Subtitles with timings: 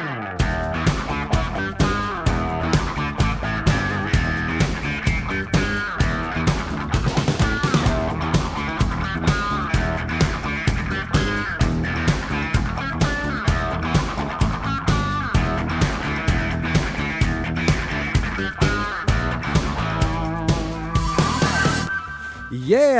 [0.00, 0.49] Bye.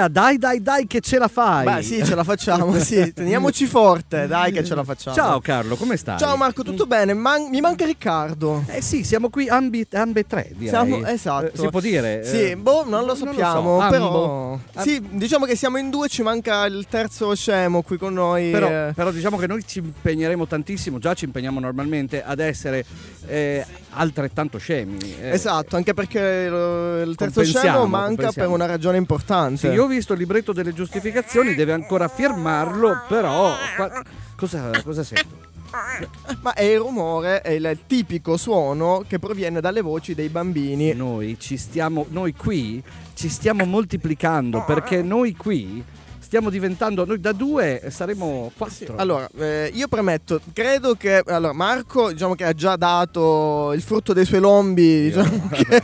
[0.00, 1.64] Yeah, dai, dai, dai, che ce la fai.
[1.64, 3.12] Beh, sì, ce la facciamo, sì.
[3.12, 5.14] Teniamoci forte, dai, che ce la facciamo.
[5.14, 6.18] Ciao Carlo, come stai?
[6.18, 7.12] Ciao Marco, tutto bene?
[7.12, 8.64] Man- mi manca Riccardo.
[8.68, 10.68] Eh sì, siamo qui ambi, ambe tre, direi.
[10.68, 11.52] Siamo- esatto.
[11.52, 12.24] Eh, si può dire?
[12.24, 14.06] Sì, Eh, boh, non lo non sappiamo, so, però...
[14.06, 14.60] ambo.
[14.78, 18.50] Sì, diciamo che siamo in due, ci manca il terzo scemo qui con noi.
[18.50, 18.92] Però, eh.
[18.94, 22.86] però diciamo che noi ci impegneremo tantissimo, già ci impegniamo normalmente ad essere
[23.26, 24.98] eh, altrettanto scemi.
[25.20, 25.30] eh.
[25.30, 29.56] Esatto, anche perché lo- il terzo scemo manca per una ragione importante.
[29.58, 33.52] Sì, io ho visto il libretto delle giustificazioni, deve ancora firmarlo, però...
[33.76, 34.02] qua-
[34.36, 35.48] cosa, cosa sento?
[36.40, 40.92] Ma è il rumore, è il tipico suono che proviene dalle voci dei bambini.
[40.94, 42.82] Noi ci stiamo, noi qui
[43.14, 45.84] ci stiamo moltiplicando perché noi qui
[46.30, 48.94] stiamo diventando, noi da due saremo quattro.
[48.94, 54.12] Allora, eh, io premetto, credo che allora, Marco diciamo che ha già dato il frutto
[54.12, 55.82] dei suoi lombi, diciamo che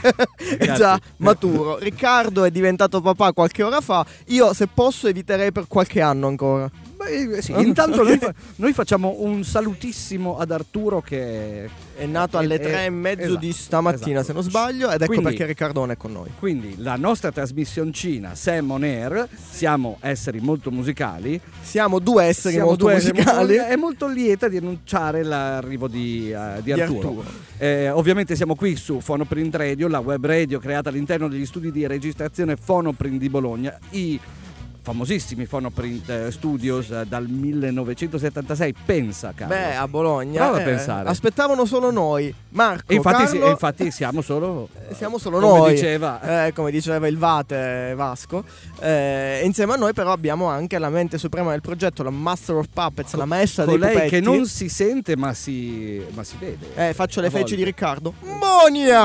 [0.57, 1.79] è già maturo.
[1.79, 6.71] Riccardo è diventato papà qualche ora fa, io se posso eviterei per qualche anno ancora.
[7.27, 12.57] Beh, sì, intanto noi, fa- noi facciamo un salutissimo ad Arturo che È nato alle
[12.57, 14.25] Eh, tre e mezzo esatto, di stamattina, esatto.
[14.27, 16.31] se non sbaglio, ed ecco Quindi- perché Riccardo non è con noi.
[16.39, 22.69] Quindi la nostra trasmissioncina Sam on Air, siamo esseri molto musicali, Siamo due esseri siamo
[22.69, 23.57] molto due esseri musicali.
[23.57, 27.09] molto- è molto lieta di annunciare l'arrivo di, eh, di Di Arturo.
[27.09, 27.25] Arturo.
[27.59, 31.87] Eh, ovviamente siamo qui su Fonoprint Radio, la web radio creata all'interno degli studi di
[31.87, 34.21] registrazione Fonoprint di Bologna, i
[34.87, 39.53] famosissimi Fonoprint eh, Studios eh, dal 1976, pensa Carlo.
[39.53, 40.43] Beh, a Bologna.
[40.43, 41.09] Prova a eh, pensare.
[41.09, 42.33] Aspettavano solo noi.
[42.51, 45.75] Marco, e infatti, Carlo, e infatti siamo solo, eh, siamo solo come noi.
[45.75, 48.45] diceva Eh, come diceva il Vate Vasco.
[48.79, 52.67] Eh, insieme a noi, però, abbiamo anche la mente suprema del progetto, la Master of
[52.73, 54.09] Puppets, la maestra dei pupetti.
[54.09, 56.69] che non si sente ma si, ma si vede.
[56.77, 58.15] Eh, faccio le A feci di Riccardo.
[58.21, 59.01] Monia!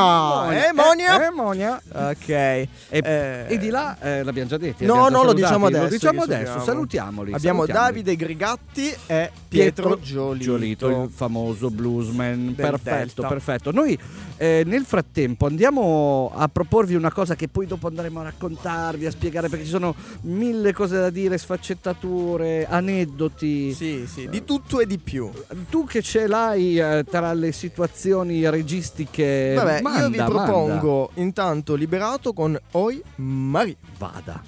[0.73, 1.25] Monia?
[1.25, 1.81] Eh, Monia.
[1.91, 2.29] Ok.
[2.29, 4.85] E, e di là l'abbiamo già detto.
[4.85, 6.65] No, no, lo diciamo adesso, Lo diciamo adesso, salutiamo.
[6.65, 7.33] salutiamoli.
[7.33, 7.91] Abbiamo salutiamoli.
[8.03, 11.03] Davide Grigatti e Pietro, Giolito.
[11.03, 12.53] il famoso bluesman.
[12.55, 13.27] Perfetto, Delta.
[13.27, 13.71] perfetto.
[13.71, 13.97] Noi
[14.37, 19.11] eh, nel frattempo andiamo a proporvi una cosa che poi dopo andremo a raccontarvi, a
[19.11, 23.73] spiegare perché ci sono mille cose da dire, sfaccettature, aneddoti.
[23.73, 25.29] Sì, sì, di tutto e di più.
[25.69, 30.33] Tu che ce l'hai eh, tra le situazioni registiche, Vabbè, manda, io vi manda.
[30.43, 33.75] propongo intanto Liberato con Oi Marie.
[33.97, 34.41] Vada.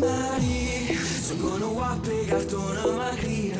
[0.00, 3.58] Oi Mari, sono a pegarti una magrina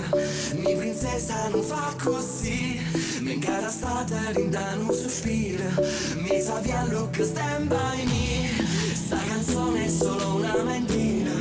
[0.54, 2.80] Mi princesa non fa così
[3.20, 5.68] Mi incara stata rinda non sospira.
[6.14, 8.64] Mi sa via look stand by me.
[8.94, 11.32] Sta canzone è solo una mentira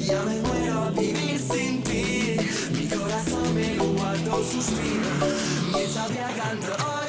[0.00, 2.36] Ya me muero a vivir sin ti.
[2.72, 5.26] Mi corazón me guardo suspira
[5.72, 7.01] Mi sa via canta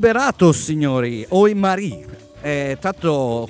[0.00, 2.06] Liberato, signori, Oi Marie,
[2.40, 3.48] è tratto,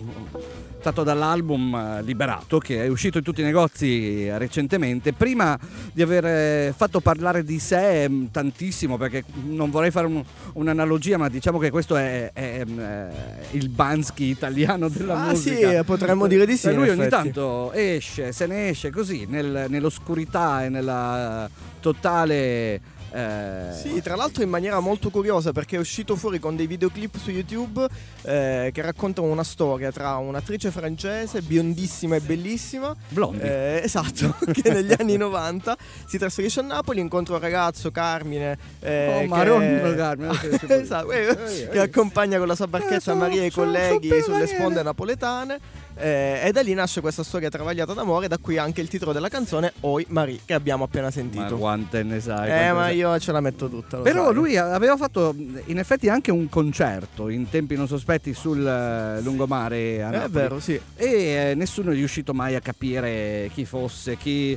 [0.80, 5.12] tratto dall'album eh, Liberato che è uscito in tutti i negozi recentemente.
[5.12, 5.58] Prima
[5.92, 10.24] di aver fatto parlare di sé mm, tantissimo, perché non vorrei fare un-
[10.54, 13.10] un'analogia, ma diciamo che questo è, è, mm, eh,
[13.50, 15.84] il Bansky italiano della Ah, sì, musica.
[15.84, 17.10] potremmo dire di sì, in lui ogni effetti.
[17.30, 21.46] tanto esce, se ne esce così, nel- nell'oscurità e nella
[21.78, 22.96] totale...
[23.12, 27.16] eh, Sì, tra l'altro in maniera molto curiosa perché è uscito fuori con dei videoclip
[27.16, 27.86] su YouTube
[28.22, 32.94] eh, che raccontano una storia tra un'attrice francese biondissima e bellissima.
[33.08, 33.40] Blondi.
[33.40, 35.76] eh, esatto, che negli anni 90
[36.06, 40.30] si trasferisce a Napoli, incontra un ragazzo, Carmine, eh, Oh, che- Carmine,
[40.68, 44.82] esatto, eh, che accompagna con la sua barchetta Eh, Maria e i colleghi sulle sponde
[44.82, 45.58] napoletane.
[45.98, 49.28] Eh, e da lì nasce questa storia travagliata d'amore, da qui anche il titolo della
[49.28, 51.56] canzone Oi Marie, che abbiamo appena Ma sentito.
[51.56, 52.50] quante ne sai?
[52.50, 52.96] Eh, ma sai.
[52.96, 53.98] io ce la metto tutta.
[53.98, 54.34] Però sai.
[54.34, 60.02] lui aveva fatto in effetti anche un concerto in tempi non sospetti sul eh, lungomare
[60.02, 60.32] a È Napoli.
[60.32, 60.80] vero, sì.
[60.96, 61.06] E
[61.50, 64.56] eh, nessuno è riuscito mai a capire chi fosse, chi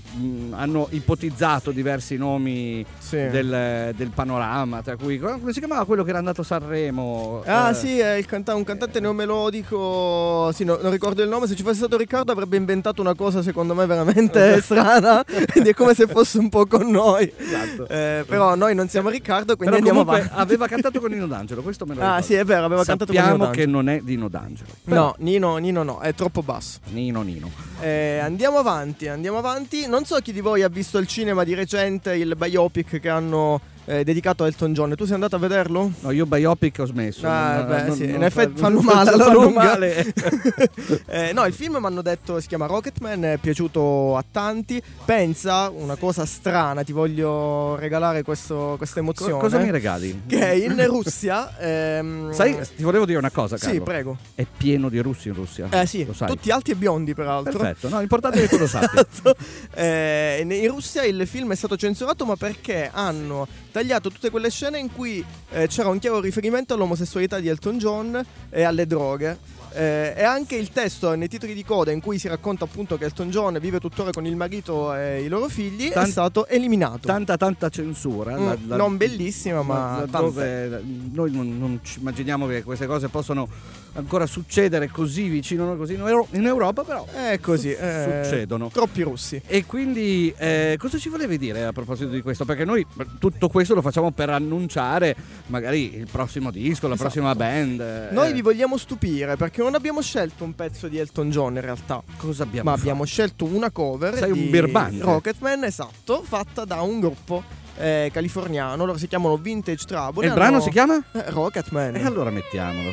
[0.16, 3.16] mh, hanno ipotizzato diversi nomi Sì.
[3.28, 7.42] del, del panorama, tra cui come si chiamava quello che era andato a Sanremo?
[7.46, 11.46] Ah Eh, sì, è il canta- un cantante neomelodico, sì, no- non ricordo il nome,
[11.46, 15.74] se ci fosse stato Riccardo avrebbe inventato una cosa secondo me veramente strana, ed è
[15.74, 17.30] come se fosse un po' con noi.
[17.36, 17.88] Esatto.
[17.88, 20.32] Eh, però noi non siamo Riccardo, quindi Però andiamo avanti.
[20.34, 22.26] aveva cantato con Nino D'Angelo, questo me lo Ah ricordo.
[22.26, 24.70] sì, è vero, aveva cantato con Sappiamo Nino che non è Dino D'Angelo.
[24.84, 26.78] No, Nino, Nino no, è troppo basso.
[26.90, 27.50] Nino Nino.
[27.80, 29.81] Eh, andiamo avanti, andiamo avanti.
[29.86, 33.60] Non so chi di voi ha visto al cinema di recente il biopic che hanno
[33.84, 34.94] eh, dedicato a Elton John.
[34.96, 35.90] Tu sei andato a vederlo?
[36.00, 37.26] No, io biopic ho smesso.
[37.26, 39.62] Ah, non- beh, non- sì, non in effetti fa- fanno male alla fanno lunga.
[39.64, 40.12] male.
[41.06, 44.82] Eh, no, il film mi hanno detto si chiama Rocketman, è piaciuto a tanti.
[45.04, 49.38] Pensa, una cosa strana, ti voglio regalare questo- questa Co- emozione.
[49.38, 50.22] cosa mi regali?
[50.26, 51.56] Che in Russia.
[51.58, 53.74] ehm, Sai, ti volevo dire una cosa, Carlo.
[53.74, 54.16] Sì, prego.
[54.34, 55.68] È pieno di russi in Russia.
[55.70, 56.28] Eh sì, lo sai.
[56.28, 57.58] tutti alti e biondi, peraltro.
[57.58, 59.00] Perfetto, no, l'importante è che tu lo sappia.
[59.10, 59.34] Esatto.
[59.74, 64.78] Eh, in Russia il film è stato censurato ma perché hanno tagliato tutte quelle scene
[64.78, 69.36] in cui eh, c'era un chiaro riferimento all'omosessualità di Elton John e alle droghe.
[69.74, 73.04] Eh, e anche il testo nei titoli di coda in cui si racconta appunto che
[73.04, 77.06] Elton John vive tuttora con il marito e i loro figli Tan- è stato eliminato.
[77.06, 78.36] Tanta, tanta censura.
[78.38, 83.08] Mm, la- la- non bellissima, ma dove noi non, non ci immaginiamo che queste cose
[83.08, 83.48] possano
[83.94, 87.70] ancora succedere così vicino così in, Euro- in Europa, però È così.
[87.72, 88.68] eh, succedono.
[88.72, 89.40] Troppi russi.
[89.46, 92.44] E quindi eh, cosa ci volevi dire a proposito di questo?
[92.44, 92.86] Perché noi
[93.18, 95.14] tutto questo lo facciamo per annunciare
[95.48, 97.10] magari il prossimo disco, la Esatto.
[97.10, 97.80] prossima band.
[97.80, 101.60] eh, Noi vi vogliamo stupire perché non abbiamo scelto un pezzo di Elton John in
[101.60, 102.02] realtà.
[102.16, 102.88] cosa abbiamo Ma fatto?
[102.88, 105.00] abbiamo scelto una cover Sei un di beer band.
[105.02, 107.42] Rocketman, esatto, fatta da un gruppo
[107.78, 108.84] eh, californiano.
[108.84, 110.24] Loro si chiamano Vintage Trouble.
[110.24, 111.02] E il brano hanno- si chiama?
[111.12, 111.96] Eh, Rocketman.
[111.96, 112.90] E allora mettiamolo.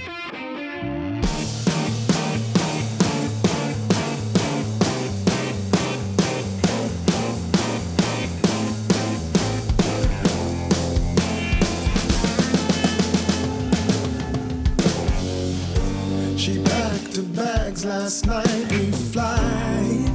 [17.90, 20.06] last night we fly.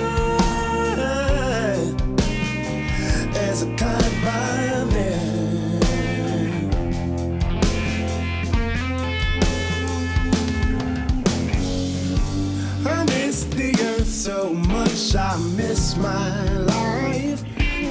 [3.47, 5.31] as a kite by then.
[14.03, 14.70] so much
[15.57, 17.43] miss my life.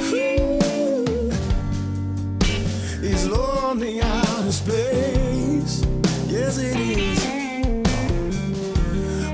[0.09, 0.15] Hmm.
[0.15, 1.31] Ooh,
[3.03, 5.85] is lonely outer space.
[6.29, 7.21] Yes, it is.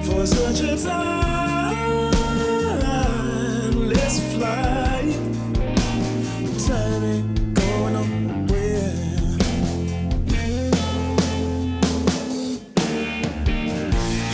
[0.04, 2.10] For such a timeless
[4.34, 5.14] flight.
[6.66, 8.94] Time ain't going nowhere.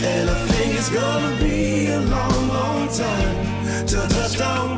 [0.01, 1.32] And I think it's gonna
[4.33, 4.72] touchdown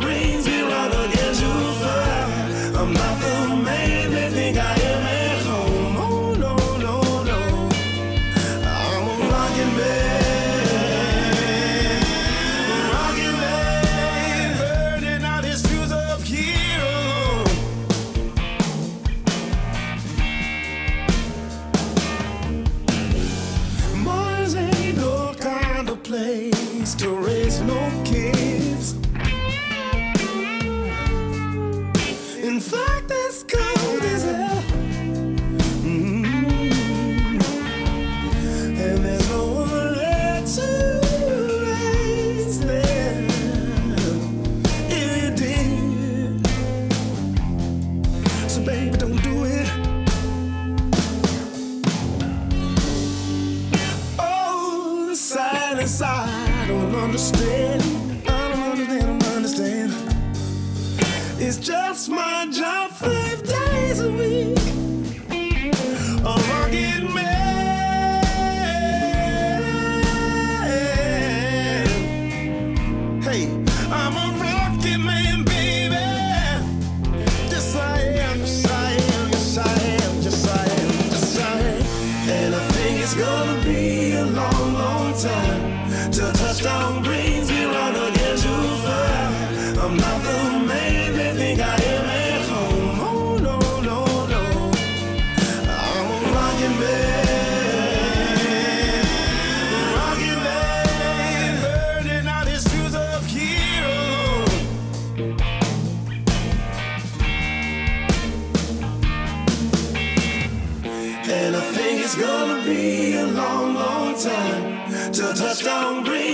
[115.16, 116.25] till touchdown brings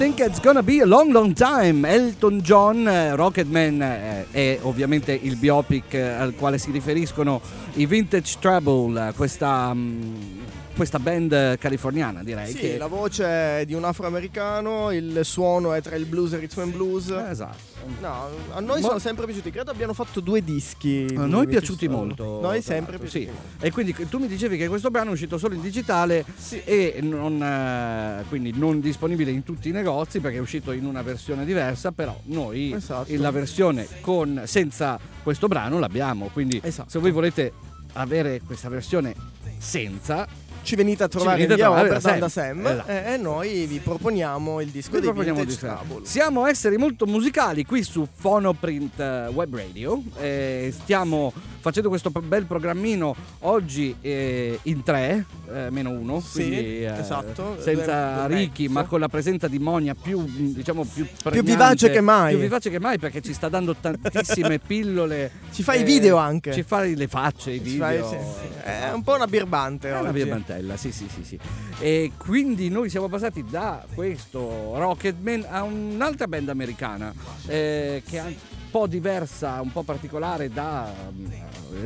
[0.00, 1.84] think it's gonna be a long long time.
[1.84, 7.38] Elton John, eh, Rocketman eh, è ovviamente il biopic eh, al quale si riferiscono
[7.74, 10.39] i Vintage Trouble, questa, mm,
[10.74, 12.52] questa band californiana direi.
[12.52, 12.78] Sì, che...
[12.78, 13.24] la voce
[13.60, 17.08] è di un afroamericano, il suono è tra il blues e il rhythm and blues.
[17.08, 17.68] Eh, Esatto.
[18.00, 21.06] No, a noi Ma- sono sempre piaciuti, credo abbiano fatto due dischi.
[21.16, 22.06] A noi piaciuti Trouble.
[22.06, 22.40] molto.
[22.40, 23.30] Noi sempre piaciuti sì.
[23.30, 23.64] molto.
[23.64, 26.60] E quindi tu mi dicevi che questo brano è uscito solo in digitale Sì.
[26.64, 31.02] e non, eh, quindi non disponibile in tutti i negozi perché è uscito in una
[31.02, 33.10] versione diversa, però noi Esatto.
[33.16, 36.90] la versione con, senza questo brano l'abbiamo, quindi Esatto.
[36.90, 37.52] se voi volete
[37.94, 39.14] avere questa versione
[39.58, 40.26] senza,
[40.62, 42.62] Ci venite a trovare venite in via Robert da da Sam.
[42.62, 42.90] Sam Esatto.
[42.90, 45.56] e, e noi vi proponiamo il disco vi dei Vintage di.
[45.56, 46.06] Trouble.
[46.06, 50.02] Siamo esseri molto musicali qui su Phonoprint eh, Web Radio.
[50.18, 56.20] eh, stiamo facendo questo bel programmino oggi eh, in tre, eh, meno uno.
[56.20, 61.06] Sì, quindi, eh, esatto, Senza Ricky, ma con la presenza di Monia più, diciamo, più
[61.22, 62.30] pregnante, vivace che mai.
[62.32, 65.24] Più vivace che mai perché ci sta dando tantissime pillole.
[65.24, 66.52] eh, Ci fa i video anche.
[66.52, 67.84] Ci fa le facce, i video.
[67.84, 68.48] fai- sì, sì.
[68.62, 70.16] È un po' una birbante È una oggi.
[70.50, 71.38] Birbantella, sì, sì, sì, sì.
[71.78, 77.12] E quindi noi siamo passati da questo Rocketman a un'altra band americana
[77.46, 78.34] eh, che è un
[78.70, 81.26] po' diversa, un po' particolare da mm,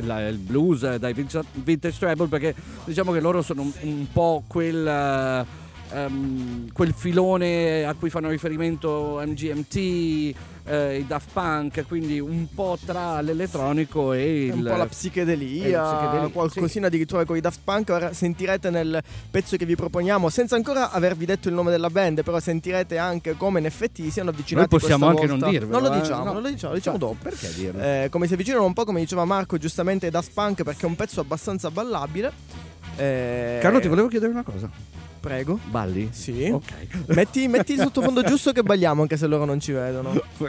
[0.05, 2.55] la- il blues, eh, dai Vintage Treble, perché
[2.85, 5.45] diciamo che loro sono un, un po' quel, eh,
[5.97, 12.77] ehm, quel filone a cui fanno riferimento MGMT, eh, i Daft Punk, quindi un po'
[12.83, 14.53] tra l'elettronico e il...
[14.53, 17.89] un po' la psichedelia, psichedelia, qualcosina addirittura con i Daft Punk.
[17.89, 22.23] Ora sentirete nel pezzo che vi proponiamo, senza ancora avervi detto il nome della band,
[22.23, 24.67] però sentirete anche come in effetti si siano avvicinati.
[24.69, 25.57] Noi possiamo questa anche non volta.
[25.59, 26.01] dirvelo, Non lo eh?
[26.01, 26.33] diciamo, No.
[26.33, 27.17] non lo diciamo, lo diciamo Cioè, dopo.
[27.21, 27.81] Perché dirlo?
[27.81, 30.89] Eh, come si avvicinano un po', come diceva Marco, giustamente ai Daft Punk, perché è
[30.89, 32.31] un pezzo abbastanza ballabile.
[32.97, 34.69] Eh, Carlo, ti volevo chiedere una cosa.
[35.25, 35.57] Prego.
[35.71, 36.09] Balli?
[36.11, 36.49] Sì.
[36.51, 36.71] Ok.
[37.15, 40.13] Metti, metti il sottofondo giusto che balliamo, anche se loro non ci vedono.
[40.13, 40.47] No,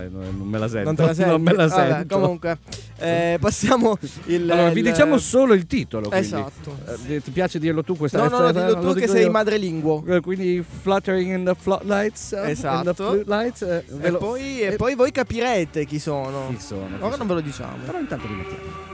[0.00, 0.84] eh, no, non me la sento.
[0.84, 1.30] Non te la senti?
[1.32, 2.18] Non me la Vabbè, sento.
[2.20, 2.58] comunque,
[2.98, 4.48] eh, passiamo il.
[4.48, 6.08] Allora, vi il- diciamo solo il titolo.
[6.08, 6.26] Quindi.
[6.26, 6.76] Esatto.
[7.08, 9.12] Eh, ti piace dirlo tu questa No, no, no, eh, dillo lo tu che dico
[9.12, 9.30] sei io.
[9.32, 10.04] madrelinguo.
[10.06, 12.32] Eh, Quindi Fluttering in the Floodlights.
[12.32, 12.94] eh, in the Esatto.
[12.94, 16.46] Floodlights, eh, ve E lo- poi, e eh, poi voi capirete chi sono.
[16.50, 16.86] chi sono?
[16.86, 17.16] chi Ora sono.
[17.16, 17.76] non ve lo diciamo.
[17.84, 18.91] Però intanto li mettiamo.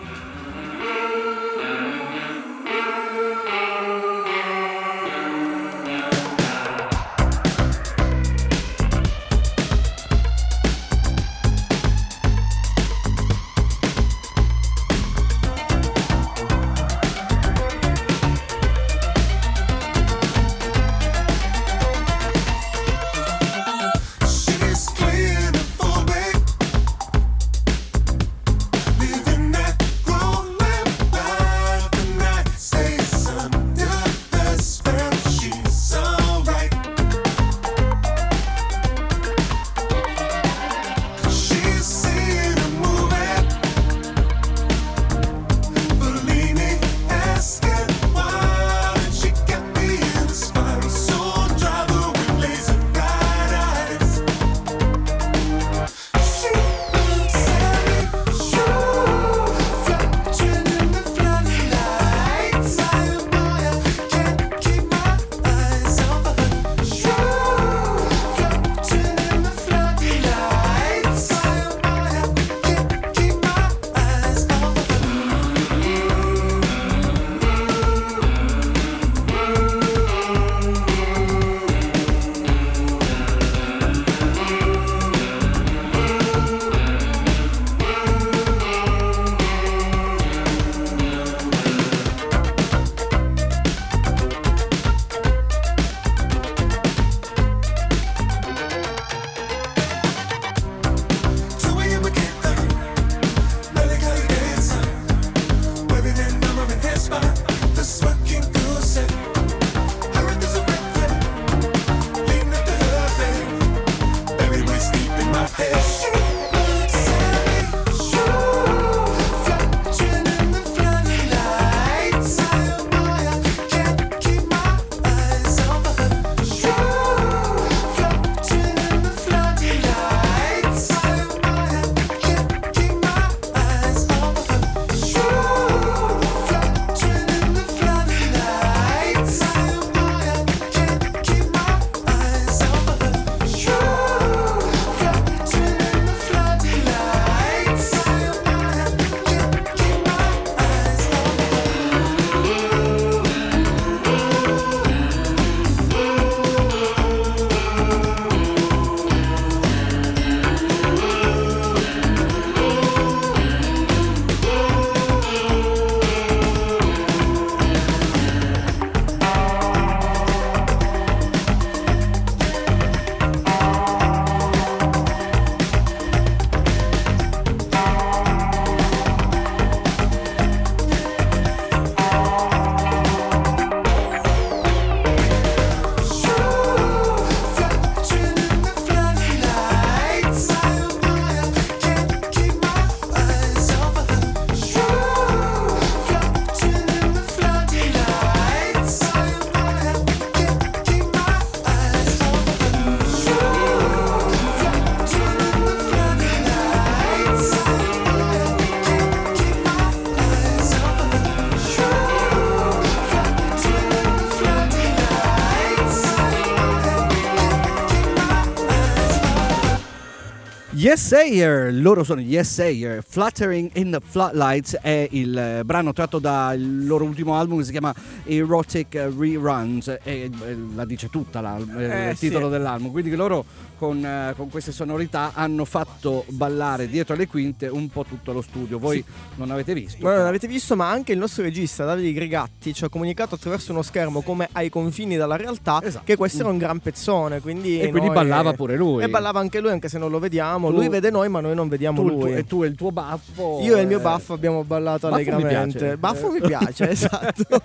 [220.89, 226.19] Yes Sayer, loro sono Yes Sayer, Fluttering in the Floodlights è il eh, brano tratto
[226.19, 230.31] dal loro ultimo album che si chiama Erotic Reruns e eh,
[230.75, 232.53] la dice tutta la- eh, Eh, il titolo sì.
[232.53, 233.45] dell'album, quindi loro
[233.79, 238.43] con, eh, con queste sonorità hanno fatto ballare dietro le quinte un po' tutto lo
[238.43, 239.03] studio, voi
[239.37, 239.99] non avete visto?
[240.05, 243.73] Ma non avete visto, ma anche il nostro regista Davide Gregatti ci ha comunicato attraverso
[243.73, 246.05] uno schermo come ai confini della realtà Esatto.
[246.05, 247.41] che questo era un gran pezzone.
[247.41, 249.03] Quindi E quindi ballava pure lui.
[249.05, 250.69] E ballava anche lui, anche se non lo vediamo.
[250.69, 252.33] Tu- lui vede noi, ma noi non vediamo tu, lui.
[252.33, 253.61] e tu e il tuo baffo.
[253.63, 255.79] Io e il mio eh, baffo abbiamo ballato Baffo mi allegramente.
[255.79, 255.97] piace.
[255.97, 257.63] Baffo mi piace, esatto.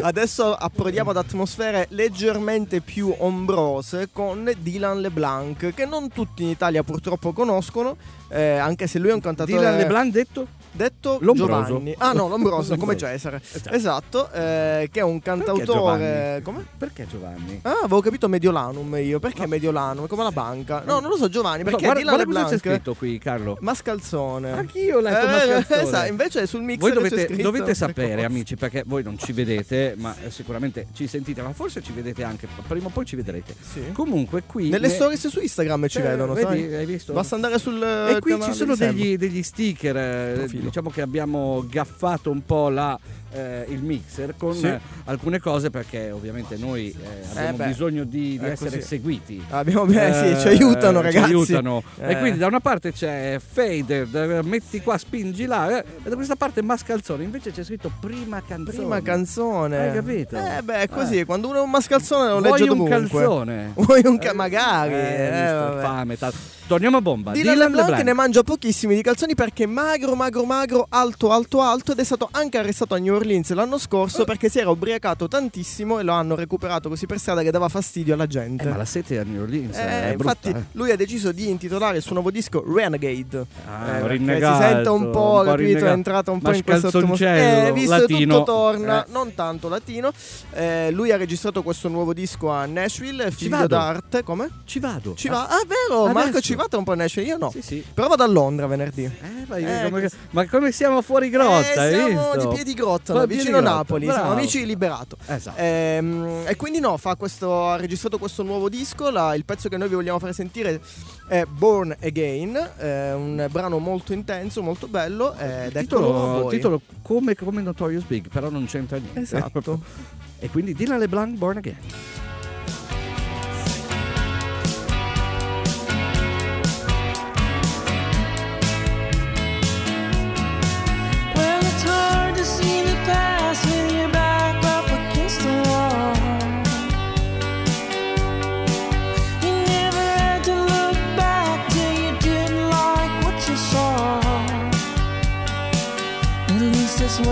[0.00, 5.30] Adesso approdiamo ad atmosfere leggermente più ombrose con Dylan LeBlanc,
[5.74, 7.96] che non tutti in Italia purtroppo conoscono,
[8.28, 10.46] eh, anche se lui è un cantatore Dylan LeBlanc detto?
[10.72, 11.64] Detto Lombroso.
[11.66, 11.94] Giovanni.
[11.98, 12.96] Ah no, Lombroso, come.
[12.96, 13.40] Cesare.
[13.42, 13.70] Esatto.
[13.74, 15.64] Esatto, eh, che è un Perché cantautore...
[15.64, 16.42] Giovanni?
[16.42, 16.66] Come?
[16.78, 17.58] Perché Giovanni?
[17.62, 19.18] Ah, avevo capito Mediolanum io.
[19.18, 20.06] Perché Mediolanum?
[20.06, 20.82] Come la banca?
[20.84, 23.56] No, non lo so Giovanni, perché guarda, Dylan guarda c'è scritto qui, Carlo.
[23.60, 24.50] Mascalzone.
[24.52, 25.82] Anch'io ho letto Eh, Mascalzone.
[25.82, 29.32] esatto, invece sul mix Voi dovete, scritto dovete altre sapere, amici, perché voi non ci
[29.32, 33.54] vedete, ma sicuramente ci sentite, ma forse ci vedete anche, prima o poi ci vedrete.
[33.60, 33.92] Sì.
[33.92, 34.68] Comunque qui...
[34.68, 36.74] Nelle ne- stories su Instagram ci Eh, vedono, vedi, sai?
[36.74, 37.12] hai visto?
[37.12, 40.61] Basta andare sul E qui ci sono degli, degli sticker, eh, Profilo.
[40.66, 42.98] Diciamo che abbiamo gaffato un po' la,
[43.32, 44.66] eh, il mixer con Sì.
[44.66, 48.82] eh, alcune cose perché ovviamente noi eh, abbiamo beh, bisogno di, di è essere così.
[48.82, 49.42] seguiti.
[49.50, 51.24] Abbiamo, Eh, sì, ci aiutano ci ragazzi.
[51.32, 51.82] aiutano.
[51.98, 52.18] E Eh.
[52.18, 56.36] quindi da una parte c'è Fader, eh, metti qua, spingi là, eh, e da questa
[56.36, 58.76] parte Mascalzone, invece c'è scritto prima canzone.
[58.76, 59.78] Prima canzone.
[59.78, 60.36] Hai capito?
[60.36, 61.24] Eh beh, è così, Eh.
[61.24, 62.98] quando uno è un mascalzone lo Vuoi legge un dovunque.
[63.20, 63.72] calzone?
[63.76, 64.92] Vuoi un ca- magari.
[64.94, 66.32] Eh, eh, fame, tal-
[66.64, 67.32] Torniamo a bomba.
[67.32, 68.06] Dylan, Dylan LeBlanc, LeBlanc.
[68.06, 72.28] ne mangia pochissimi di calzoni perché magro, magro, magro, alto, alto, alto ed è stato
[72.30, 76.34] anche arrestato a New Orleans l'anno scorso perché si era ubriacato tantissimo e lo hanno
[76.34, 78.64] recuperato così per strada che dava fastidio alla gente.
[78.64, 79.80] Eh, ma la sete a New Orleans Eh,
[80.12, 80.64] è brutta, infatti eh.
[80.72, 83.46] lui ha deciso di intitolare il suo nuovo disco Renegade.
[83.66, 85.86] Ah, Eh, rinnegato, si sente un po', capito, rinnegato.
[85.86, 88.38] è entrato un po' in questo Mascalzoncello, Eh, visto latino.
[88.38, 89.10] tutto torna, Eh.
[89.10, 90.10] non tanto latino.
[90.52, 93.66] Eh, lui ha registrato questo nuovo disco a Nashville, figlio vado.
[93.68, 94.22] d'arte.
[94.22, 94.48] Come?
[94.64, 95.14] Ci vado.
[95.14, 95.46] Ci va?
[95.48, 96.40] Ah, vero, Marco Adesso.
[96.40, 97.50] ci va un po' a Nashville, io no.
[97.50, 97.84] Sì, sì.
[97.94, 99.04] Però vado a Londra venerdì.
[99.04, 103.36] Eh, vai, come- ma come siamo fuori grotta, eh, siamo di piedi grotta, No, piedi
[103.36, 104.20] vicino grotta, Napoli, bravo.
[104.20, 105.16] siamo amici Liberato.
[105.26, 105.60] Esatto.
[105.60, 109.10] Ehm, e quindi no, fa questo, ha registrato questo nuovo disco.
[109.10, 110.80] la- il pezzo che noi vi vogliamo fare sentire
[111.28, 115.34] è Born Again, eh, un brano molto intenso, molto bello.
[115.34, 119.20] Ed eccolo a titolo, titolo come, come Notorious Big, però non c'entra niente.
[119.20, 119.80] Esatto.
[120.38, 121.76] e quindi Dylan LeBlanc Born Again.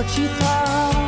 [0.01, 1.00] What you thought.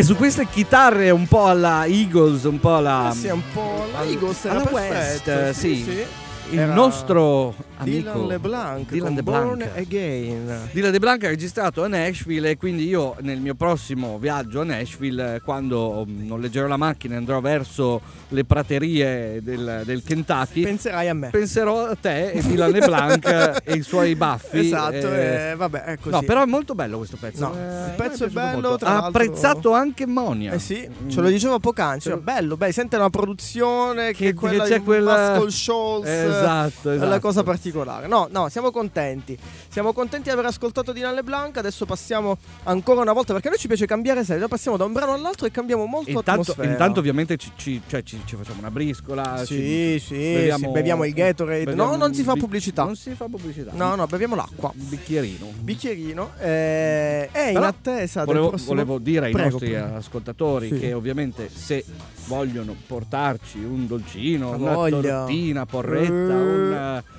[0.00, 3.08] E su queste chitarre un po' alla Eagles, un po' alla...
[3.08, 5.84] Ah, sì, un po' la al- Eagles alla perfetto, West, sì, sì.
[5.84, 6.04] sì.
[6.52, 9.44] Il Era nostro amico Dylan LeBlanc Dylan con LeBlanc.
[9.46, 10.68] Born Again.
[10.72, 15.34] Dylan DeBlanc ha registrato a Nashville e quindi io nel mio prossimo viaggio a Nashville,
[15.36, 21.08] eh, quando mm, noleggerò la macchina e andrò verso le praterie del, del Kentucky, Penserai
[21.08, 21.28] a me.
[21.30, 24.58] penserò a te e Dylan LeBlanc e i suoi baffi.
[24.58, 26.14] Esatto, eh, eh, vabbè, è così.
[26.14, 27.46] No, però è molto bello questo pezzo.
[27.48, 30.52] No, Eh, il pezzo è bello, Ha apprezzato anche Monia.
[30.52, 31.08] Eh sì, Mm.
[31.08, 34.70] ce lo dicevo poc'anzi, cioè, bello, bello, sente una produzione che, Che- è quella che
[34.70, 36.06] c'è di quella- Muscle Shoals.
[36.08, 37.08] Esatto, È esatto.
[37.08, 37.68] la cosa particolare.
[37.72, 39.38] No, no, siamo contenti.
[39.68, 41.56] Siamo contenti di aver ascoltato Dylan LeBlanc.
[41.56, 44.46] Adesso passiamo ancora una volta perché a noi ci piace cambiare serie.
[44.48, 46.70] Passiamo da un brano all'altro e cambiamo molto Intanto, atmosfera.
[46.70, 49.42] intanto ovviamente ci, ci- cioè, ci- ci facciamo una briscola.
[49.44, 51.64] Sì, ci- sì, sì, beviamo il Gatorade.
[51.64, 52.84] beviamo No, non si fa pubblicità.
[52.84, 53.70] Non si fa pubblicità.
[53.74, 54.72] No, no, beviamo l'acqua.
[54.74, 55.46] Un bicchierino.
[55.60, 56.30] Bicchierino.
[56.38, 58.74] Eh, è in attesa Volevo, del prossimo...
[58.74, 59.96] volevo dire ai Prego, nostri prego.
[59.96, 60.78] ascoltatori Sì.
[60.78, 61.84] che ovviamente se
[62.26, 65.00] vogliono portarci un dolcino, Ha una voglia.
[65.18, 66.16] tortina, porretta, Eh.
[66.16, 67.12] un, un-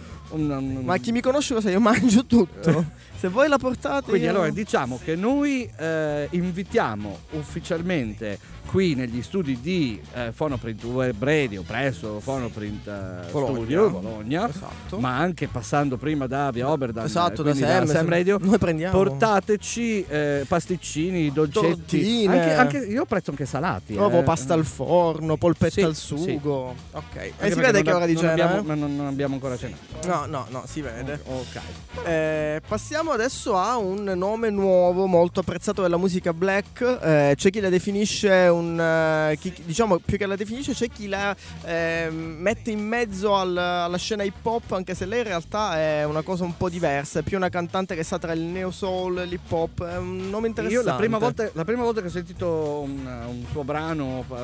[0.83, 2.85] Ma chi mi conosce lo sa, io mangio tutto.
[3.17, 4.09] Se voi la portate.
[4.09, 8.39] Quindi io- allora diciamo che noi eh, invitiamo ufficialmente
[8.71, 13.53] qui negli studi di eh, Fonoprint Web Radio presso Fonoprint eh, Bologna.
[13.57, 14.97] Studio Bologna, Esatto.
[14.97, 18.97] ma anche passando prima da Via Oberdan, Esatto, da Sam, Sam Sam- Radio, Noi prendiamo.
[18.97, 23.93] portateci eh, pasticcini, dolcetti, anche, anche- io apprezzo anche salati.
[23.93, 24.23] Nuovo eh.
[24.23, 26.15] pasta al forno, polpetta Sì, al sì.
[26.17, 26.73] sugo.
[26.91, 27.03] Ok.
[27.15, 28.31] Anche E si perché vede che è ora di cena.
[28.31, 28.61] abbiamo, eh?
[28.61, 30.07] ma non, non abbiamo ancora cenato.
[30.07, 31.19] No, no, no, si vede.
[31.25, 31.59] Ok.
[32.07, 36.99] Eh, passiamo adesso a un nome nuovo, molto apprezzato della musica black.
[37.01, 38.59] Eh, c'è chi la definisce un.
[38.79, 43.57] Eh, chi- diciamo più che la definisce, c'è chi la eh, mette in mezzo al-
[43.57, 47.19] alla scena hip hop, anche se lei in realtà è una cosa un po' diversa.
[47.19, 49.85] È più una cantante che sta tra il neo soul e l'hip hop.
[49.85, 50.83] È un nome interessante.
[50.85, 54.35] Io la prima, volta, la prima volta che ho sentito un, un suo brano eh,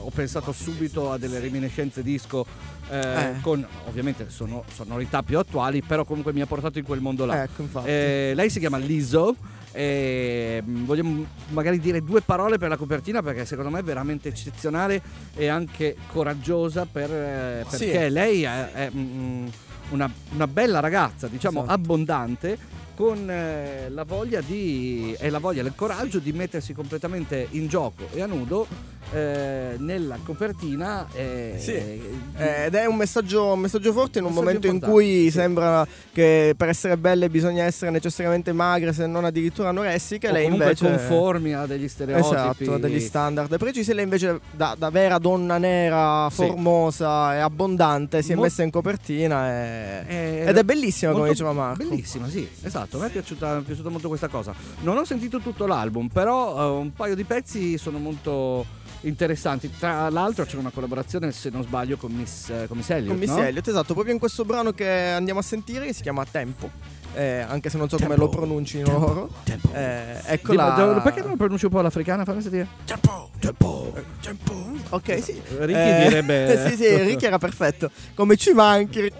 [0.00, 2.44] ho pensato subito a delle reminiscenze disco
[2.90, 3.40] eh, Eh.
[3.40, 7.42] con ovviamente sono, sonorità più attuali, però comunque mi ha portato in quel mondo là.
[7.44, 7.84] Ecco.
[7.84, 9.34] Eh, lei si chiama Lizzo.
[9.72, 14.28] E mm, vogliamo magari dire due parole per la copertina perché secondo me è veramente
[14.28, 15.00] eccezionale
[15.34, 17.86] e anche coraggiosa per, eh, Sì.
[17.86, 19.46] perché lei è, è, mm,
[19.90, 21.74] una, una bella ragazza, diciamo Esatto.
[21.74, 22.58] abbondante,
[23.00, 28.04] con eh, la voglia di e la voglia il coraggio di mettersi completamente in gioco
[28.12, 28.66] e a nudo
[29.12, 31.06] eh, nella copertina.
[31.14, 31.72] eh, Sì.
[31.72, 35.30] eh, ed è un messaggio, un messaggio forte in un Messaggio momento in cui sì.
[35.30, 40.28] sembra che per essere belle bisogna essere necessariamente magre, se non addirittura anoressiche.
[40.28, 42.34] o lei invece conformi a degli stereotipi.
[42.64, 43.94] Esatto, degli standard precisi.
[43.94, 46.36] Lei invece, da, da vera donna nera, Sì.
[46.36, 51.30] formosa e abbondante, si è Mo- messa in copertina e- Eh, ed è bellissima, come
[51.30, 51.82] diceva Marco.
[51.82, 52.89] Bellissima, sì, esatto.
[52.96, 54.54] A me è piaciuta, è piaciuta molto questa cosa.
[54.80, 58.64] Non ho sentito tutto l'album, però eh, un paio di pezzi sono molto
[59.02, 59.70] interessanti.
[59.78, 63.08] Tra l'altro c'è una collaborazione, se non sbaglio, con Miss, eh, con Miss Elliott.
[63.08, 63.42] Con Miss no?
[63.42, 66.70] Elliott, esatto, proprio in questo brano che andiamo a sentire, che si chiama Tempo.
[67.14, 68.24] Eh, anche se non so come Tempo.
[68.24, 69.00] lo pronuncino Tempo.
[69.00, 69.30] loro.
[69.42, 69.70] Tempo.
[69.74, 70.74] Eh, eccola.
[70.76, 72.24] Dimmi, do- Perché non lo pronunci un po' all'africana?
[72.24, 72.68] Fammi sentire.
[72.84, 73.30] Tempo.
[73.38, 73.92] Tempo.
[74.20, 74.54] Tempo.
[74.90, 75.40] Ok, sì.
[75.58, 77.90] Ricky direbbe- sì, sì, Ricky era perfetto.
[78.14, 79.00] Come ci manchi.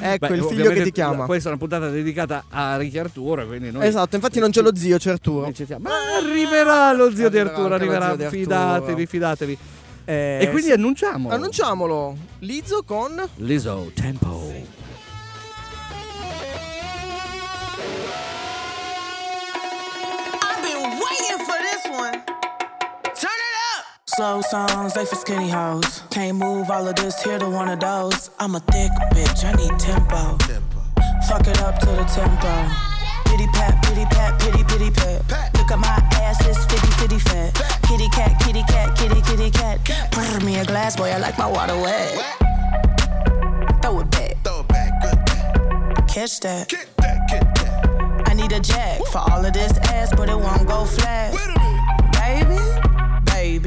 [0.00, 1.24] ecco Beh, il figlio che ti chiama.
[1.24, 4.74] Questa è una puntata dedicata a Ricky Arturo, quindi noi Esatto, infatti non c'è lo
[4.74, 5.50] zio, c'è Arturo.
[5.78, 8.16] Ma arriverà lo zio di Arriverà Arturo, anche lo arriverà.
[8.16, 8.40] di Arturo.
[8.42, 9.58] Fidatevi, fidatevi.
[10.04, 10.72] Eh, e quindi sì.
[10.72, 11.30] annunciamo.
[11.30, 12.16] annunciamolo.
[12.40, 14.77] Lizzo con Lizzo, Tempo.
[24.18, 26.02] Slow songs, they for skinny hoes.
[26.10, 28.30] Can't move all of this here to one of those.
[28.40, 30.36] I'm a thick bitch, I need tempo.
[31.28, 32.50] Fuck it up to the tempo.
[33.30, 35.54] Pity pat, pity pat, pity pity pat.
[35.56, 37.54] Look at my ass, it's fitty fitty fat.
[37.86, 39.78] Kitty cat, kitty cat, kitty kitty cat.
[40.10, 42.18] Pour me a glass, boy, I like my water wet.
[43.80, 46.08] Throw it back, Throw it back, good back.
[46.08, 46.68] catch that.
[46.68, 48.28] Get that, get that.
[48.28, 51.32] I need a jack for all of this ass, but it won't go flat.
[51.32, 51.68] Wait a minute.
[52.18, 52.87] Baby,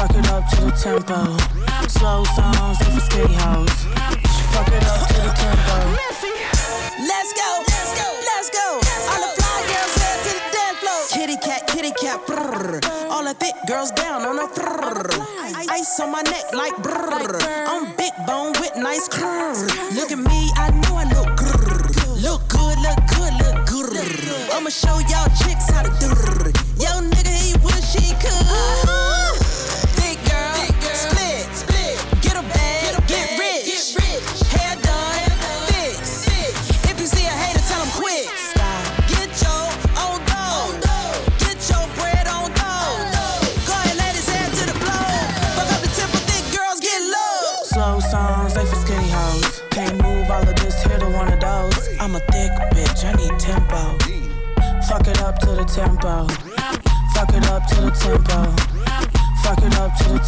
[0.00, 1.36] Fuck it up to the tempo.
[1.86, 3.84] Slow songs, they for skinny hoes.
[4.48, 5.76] Fuck it up to the tempo.
[7.04, 8.80] Let's go, let's go, let's go.
[9.12, 11.00] All the fly girls head to the dance floor.
[11.12, 12.80] Kitty cat, kitty cat, brrr.
[13.10, 15.68] All the thick girls down on the brrr.
[15.68, 17.36] Ice on my neck like brrr.
[17.68, 19.68] I'm big bone with nice curves.
[19.94, 22.22] Look at me, I know I look grrr.
[22.22, 24.50] Look good, look good, look good.
[24.56, 25.28] I'ma show y'all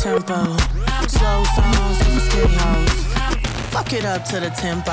[0.03, 0.35] tempo.
[1.07, 3.05] Slow songs, skinny hoes.
[3.71, 4.93] Fuck it up to the tempo.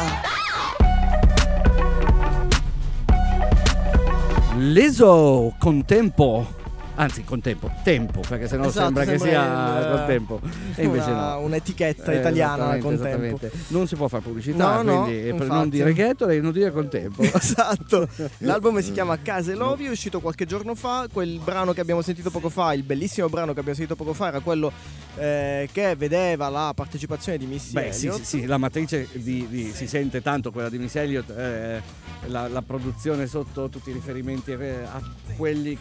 [4.56, 6.59] Leso con tempo.
[7.00, 10.42] Anzi, con tempo, tempo, perché sennò Esatto, sembra che sembra sia il- con tempo.
[10.76, 11.40] E invece una- no.
[11.40, 13.40] un'etichetta Eh, italiana con tempo.
[13.68, 16.72] Non si può fare pubblicità, No, no, quindi per non dire ghetto e non dire
[16.72, 17.22] con tempo.
[17.40, 18.06] Esatto,
[18.40, 22.32] l'album si chiama Case Lovi, è uscito qualche giorno fa, quel brano che abbiamo sentito
[22.32, 24.70] poco fa, il bellissimo brano che abbiamo sentito poco fa era quello
[25.16, 29.72] eh, che vedeva la partecipazione di Missy Beh, sì, sì, sì, la matrice di, di-
[29.74, 31.82] si sente tanto quella di Miss Elliott, eh,
[32.26, 35.02] la, la produzione sotto tutti i riferimenti eh, a
[35.38, 35.78] quelli.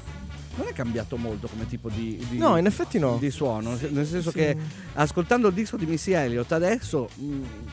[0.58, 3.16] Non è cambiato molto come tipo di, di- No, in effetti no.
[3.20, 4.36] di suono, nel senso Sì.
[4.38, 4.56] che
[4.94, 7.08] ascoltando il disco di Missy Elliott adesso,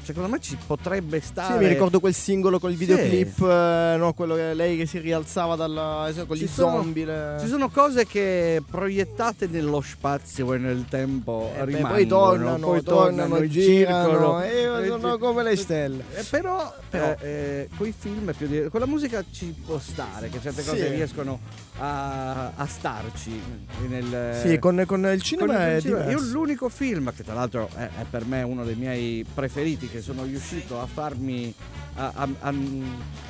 [0.03, 1.53] secondo me ci potrebbe stare.
[1.53, 2.85] Sì, mi ricordo quel singolo con il Sì.
[2.85, 7.05] videoclip, eh, no, quello che lei che si rialzava dalla, eh, con gli zombie.
[7.05, 12.07] le- Ci sono cose che proiettate nello spazio e nel tempo Eh beh, rimangono, poi
[12.07, 16.03] tornano, poi tornano, in girano, e sono come le stelle.
[16.13, 20.29] Eh, però, Però- eh, con i film più di- con la musica ci può stare
[20.29, 20.93] che certe cose Sì.
[20.93, 21.39] riescono
[21.79, 23.41] a, a starci
[23.87, 26.09] nel, Sì, con, con il con cinema il è cinema.
[26.11, 30.01] Io l'unico film che tra l'altro è, è per me uno dei miei preferiti che
[30.01, 31.53] sono riuscito a farmi
[31.95, 32.53] a, a- a-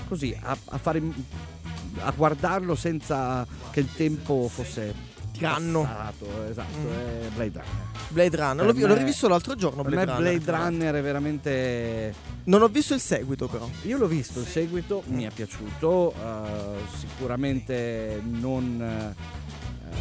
[0.08, 1.02] così a fare
[2.00, 5.05] a guardarlo senza che il tempo fosse
[5.38, 5.82] Tiranno.
[5.82, 6.90] passato, esatto, Mm.
[6.92, 7.84] è Blade Runner.
[8.10, 9.82] Blade Runner, l'ho, vi- l'ho me- rivisto l'altro giorno.
[9.84, 10.58] Blade me Runner, Blade.
[10.64, 12.14] Runner è veramente
[12.46, 13.68] Non ho visto il seguito, però.
[13.84, 19.34] io l'ho visto il seguito, mi è piaciuto, eh, sicuramente non eh,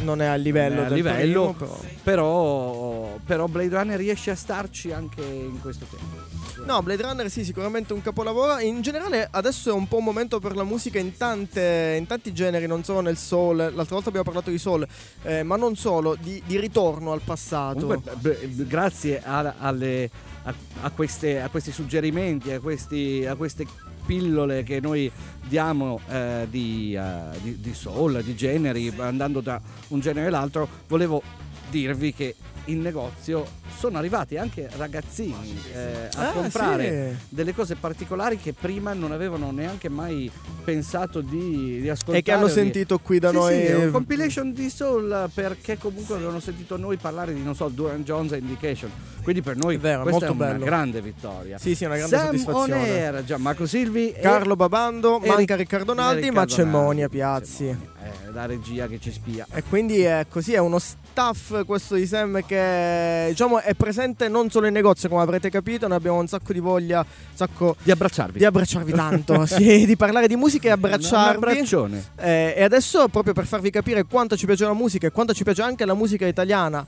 [0.03, 1.79] Non è a livello è a del livello, primo, però.
[2.03, 6.24] però, però Blade Runner riesce a starci anche in questo tempo.
[6.65, 8.57] No, Blade Runner sì, sicuramente un capolavoro.
[8.57, 12.33] In generale adesso è un po' un momento per la musica in, tante, in tanti
[12.33, 13.57] generi, non solo nel soul.
[13.57, 14.85] L'altra volta abbiamo parlato di soul,
[15.21, 17.85] eh, ma non solo, di, di ritorno al passato.
[17.85, 20.09] Comunque, grazie a, alle-
[20.43, 23.67] a- a queste- a questi suggerimenti, a, questi- a queste
[24.03, 25.11] pillole che noi
[25.47, 31.21] diamo eh, di, eh, di- di soul, di generi, andando da un genere all'altro, volevo
[31.69, 32.35] dirvi che
[32.65, 33.45] in negozio
[33.77, 37.25] sono arrivati anche ragazzini eh, a Ah, comprare sì.
[37.35, 40.31] delle cose particolari che prima non avevano neanche mai
[40.63, 42.17] pensato di, di ascoltare.
[42.19, 43.53] E che hanno sentito qui da sì, noi.
[43.53, 47.67] Sì, è un compilation di soul perché comunque avevano sentito noi parlare di, non so,
[47.67, 48.89] Duran Jones e Indication.
[49.21, 50.65] Quindi per noi È vero, questa molto è una bello.
[50.65, 51.57] grande vittoria.
[51.57, 52.73] Sì, sì, una grande Sam soddisfazione.
[52.73, 57.63] On Air, Gianmarco Silvi Carlo Babando, e manca Ric- Riccardo Naldi, ma c'è Monia Piazzi.
[57.65, 57.93] Monia.
[58.01, 59.45] È la regia che ci spia.
[59.51, 60.77] E quindi è così, è uno
[61.15, 65.87] staff questo di Sam che diciamo è presente non solo in negozio come avrete capito,
[65.87, 67.05] noi abbiamo un sacco di voglia, un
[67.37, 68.37] sacco Di abbracciarvi.
[68.37, 71.35] di abbracciarvi tanto, sì, di parlare di musica e Un abbracciarvi.
[71.37, 72.05] abbraccione.
[72.17, 75.45] Eh, e adesso proprio per farvi capire quanto ci piace la musica e quanto ci
[75.45, 76.85] piace anche la musica italiana,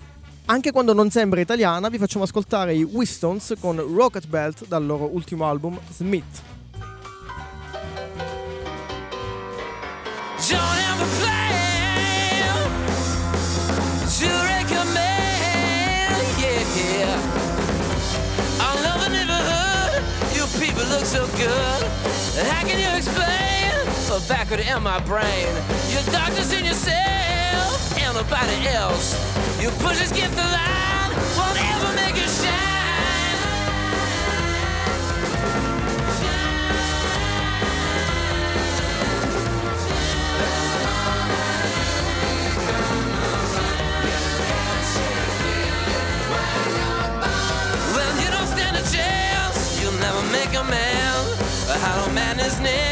[0.48, 5.06] anche quando non sembra italiana, vi facciamo ascoltare i Wistons con Rocket Belt dal loro
[5.10, 6.42] ultimo album Smith.
[20.98, 21.84] Look so good.
[22.50, 23.70] How can you explain
[24.10, 25.48] the vacuum in my brain?
[25.94, 29.14] Your doctors and yourself, and nobody else.
[29.62, 30.87] You push this gift the line,
[50.58, 51.38] a man,
[51.68, 52.87] but how to man is near.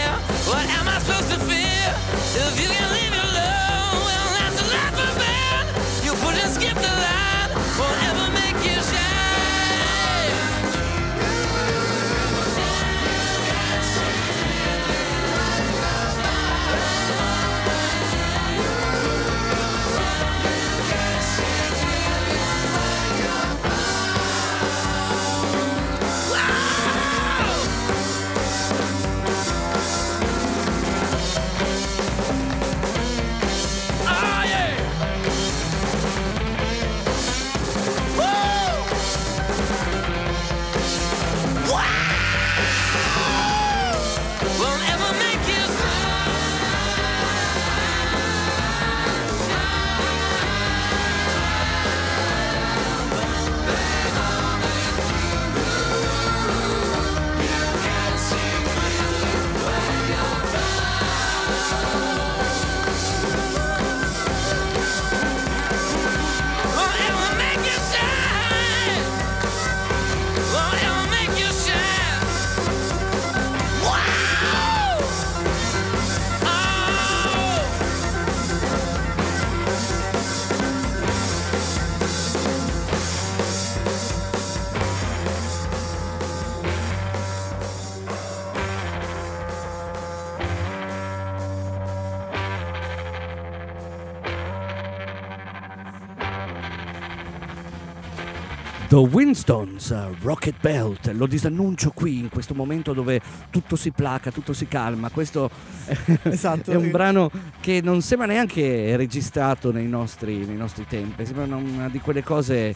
[98.95, 103.19] The Winstons, Rocket Belt, lo disannuncio qui in questo momento dove
[103.49, 105.09] tutto si placa, tutto si calma.
[105.09, 105.49] Questo
[105.83, 105.97] è-
[106.31, 106.71] Esatto.
[106.71, 107.29] è un brano
[107.59, 112.73] che non sembra neanche registrato nei nostri, nei nostri tempi, sembra una di quelle cose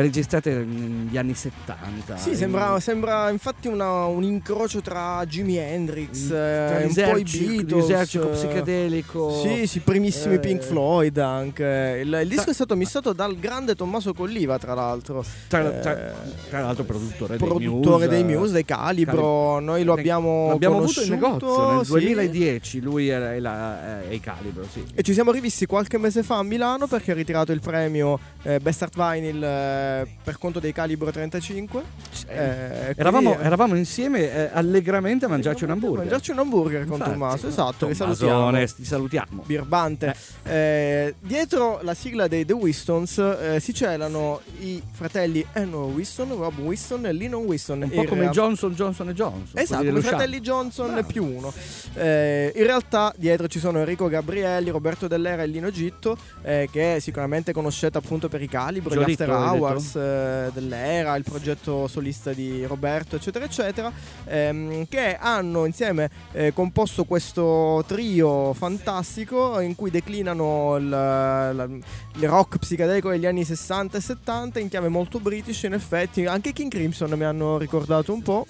[0.00, 2.16] registrate negli anni 70.
[2.16, 7.16] Sì, sembra, sembra infatti una- un incrocio tra Jimi Hendrix, Mm, Tra eh, un po'
[7.18, 7.72] i Beatles.
[7.88, 9.40] l'esercito eh, psichedelico.
[9.42, 12.00] Sì, sì, primissimi Eh, Pink Floyd anche.
[12.04, 15.24] Il, il disco Tra- è stato missato dal grande Tommaso Colliva, tra l'altro.
[15.48, 16.12] Tra, Eh, tra-
[16.50, 19.58] tra l'altro produttore, produttore dei Muse, dei Calibro.
[19.60, 21.90] Noi lo abbiamo L'abbiamo avuto in negozio nel sì.
[21.92, 24.84] 2010, lui e la- e i Calibro, sì.
[24.94, 28.58] E ci siamo rivisti qualche mese fa a Milano perché ha ritirato il premio eh,
[28.60, 29.42] Best Art Vinyl
[29.86, 31.82] eh, per conto dei Calibro 35.
[32.28, 35.98] Eh, Eravamo, quindi, eh, eravamo insieme eh, allegramente a mangiarci un hamburger.
[36.00, 38.66] Mangiarci un hamburger con Infatti, Tommaso, esatto, Tommasone, salutiamo.
[38.76, 39.42] ti salutiamo.
[39.46, 40.14] Birbante.
[40.44, 46.58] Eh, dietro la sigla dei The Wistons eh, si celano i fratelli Henry Winston, Rob
[46.58, 47.82] Winston e Lennon Winston.
[47.82, 49.58] Un po' come rea- Johnson, Johnson e Johnson.
[49.60, 51.52] Esatto, i fratelli Johnson più uno.
[51.96, 57.98] In realtà dietro ci sono Enrico Gabrielli, Roberto Dell'Era e Lino Gitto, che sicuramente conoscete
[57.98, 62.64] appunto per i calibro, gli Giolito, After hai Hours eh, dell'Era, il progetto solista di
[62.64, 63.92] Roberto, eccetera, eccetera,
[64.24, 72.28] ehm, che hanno insieme eh, composto questo trio fantastico in cui declinano il, la- il
[72.28, 76.24] rock psichedelico degli anni 60 e 70 in chiave molto british, in effetti.
[76.26, 78.46] Anche King Crimson mi hanno ricordato un po'.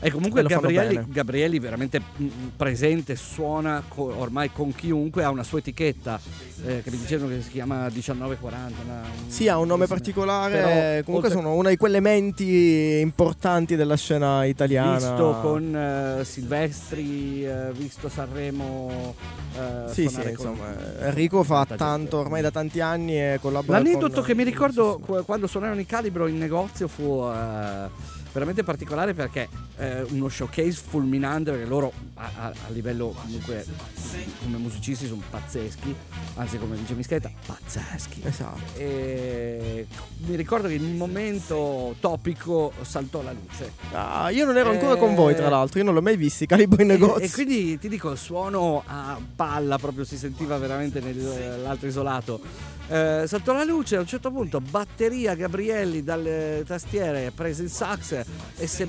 [0.00, 1.04] E comunque E Gabrielli.
[1.08, 6.20] Gabrielli veramente mm, presente, suona co- ormai con chiunque, ha una sua etichetta
[6.64, 8.82] eh, che mi dicevano che si chiama 1940.
[8.84, 10.52] una- Sì, ha un nome particolare.
[10.52, 14.96] Però, comunque oltre- sono una di quelle menti importanti della scena italiana.
[14.98, 15.74] Visto con
[16.20, 19.14] eh, Silvestri, eh, visto Sanremo.
[19.56, 20.76] eh, Sì, sì, insomma,
[21.06, 25.24] Enrico fa tanto ormai da tanti anni e collabora L'aneddoto con- che mi ricordo qu-
[25.24, 27.22] quando suonarono i Calibro in negozio fu
[28.38, 33.64] veramente particolare perché eh, uno showcase fulminante perché loro a, a- a livello comunque
[34.42, 35.94] come musicisti sono pazzeschi,
[36.36, 38.22] anzi come dice Mischetta, pazzeschi.
[38.24, 38.60] Esatto.
[38.78, 39.86] E
[40.26, 43.72] mi ricordo che in un momento topico saltò la luce.
[43.92, 46.46] Ah, io non ero ancora Eh, con voi, tra l'altro, io non l'ho mai visti,
[46.46, 47.24] calibro in E, negozio.
[47.24, 52.40] e quindi ti dico, il suono a palla proprio si sentiva veramente nell'altro isolato.
[52.90, 58.24] Eh, saltò la luce, a un certo punto batteria Gabrielli dalle tastiere, prese il sax
[58.56, 58.88] e sem-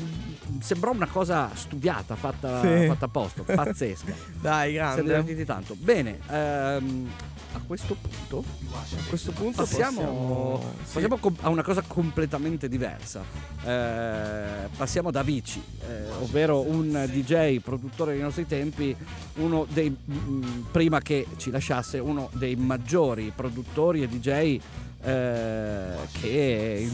[0.62, 2.88] sembrò una cosa studiata, fatta, Sì.
[2.88, 4.14] fatta a posto, pazzesca.
[4.39, 5.02] Dai, grande.
[5.04, 5.76] divertiti tanto.
[5.78, 7.10] Bene, ehm,
[7.54, 10.93] a questo punto A questo punto passiamo, sì.
[10.93, 13.24] passiamo com- a una cosa completamente diversa.
[13.64, 18.95] Eh, passiamo da Vici, eh, ovvero un DJ, produttore dei nostri tempi,
[19.36, 24.60] uno dei, mm, prima che ci lasciasse, uno dei maggiori produttori e DJ
[25.02, 26.88] eh, che è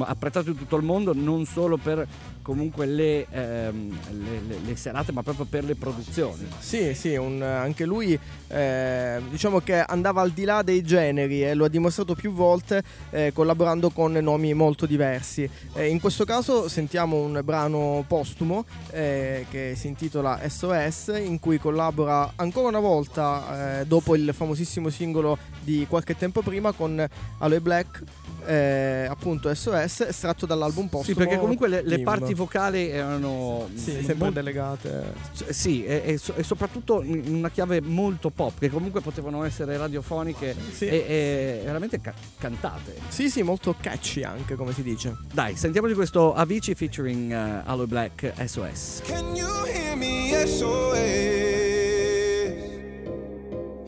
[0.00, 2.06] apprezzato in tutto il mondo non solo per
[2.42, 7.40] comunque le, ehm, le- le- le serate ma proprio per le produzioni Sì, sì, un-
[7.40, 12.14] anche lui eh, diciamo che andava al di là dei generi e lo ha dimostrato
[12.14, 15.48] più volte eh, collaborando con nomi molto diversi.
[15.74, 21.58] Eh, in questo caso sentiamo un brano postumo eh, che si intitola SOS in cui
[21.58, 27.04] collabora ancora una volta eh, dopo il famosissimo singolo di qualche tempo prima con
[27.44, 28.02] Aloe Black.
[28.46, 33.92] eh, appunto SOS estratto dall'album postumo sì perché comunque le, le parti vocali erano sì,
[33.92, 35.12] sempre molto- delegate
[35.48, 39.78] Sì, e, e so- e soprattutto in una chiave molto pop, che comunque potevano essere
[39.78, 40.84] radiofoniche Sì.
[40.86, 42.96] e, e veramente ca- cantate.
[43.08, 47.86] sì sì molto catchy anche come si dice Dai, sentiamoci questo Avicii featuring uh, Aloe
[47.86, 49.00] Black SOS.
[49.06, 50.32] Can you hear me?
[50.46, 50.92] SOS.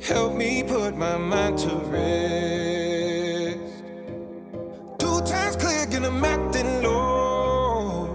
[0.09, 3.16] Help me put my mind to rest.
[5.07, 8.09] Two times click and I'm acting low.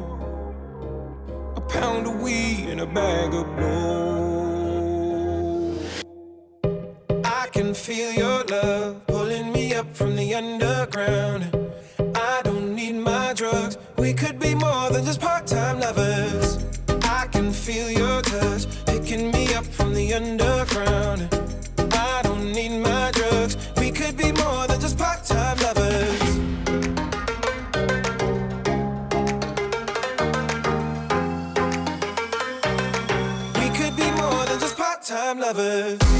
[1.56, 4.20] A pound of weed and a bag of blow.
[7.24, 11.44] I can feel your love pulling me up from the underground.
[12.14, 13.78] I don't need my drugs.
[13.98, 16.60] We could be more than just part-time lovers.
[17.04, 21.41] I can feel your touch picking me up from the underground.
[35.32, 36.11] time lovers.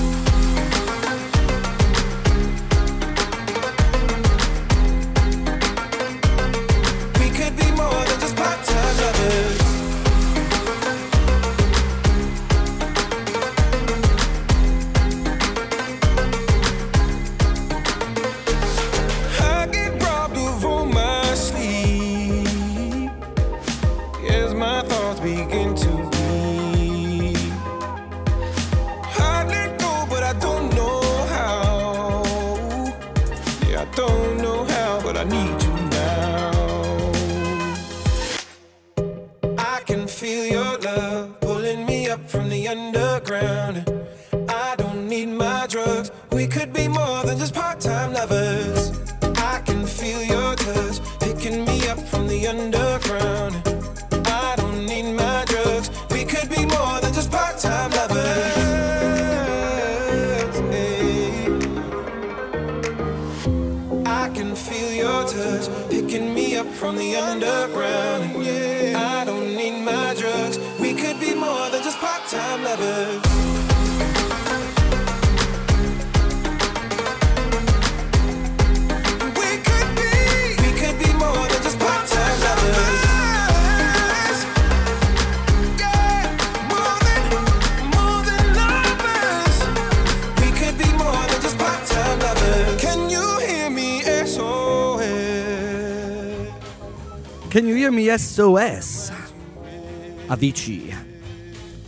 [100.42, 101.10] Avicii.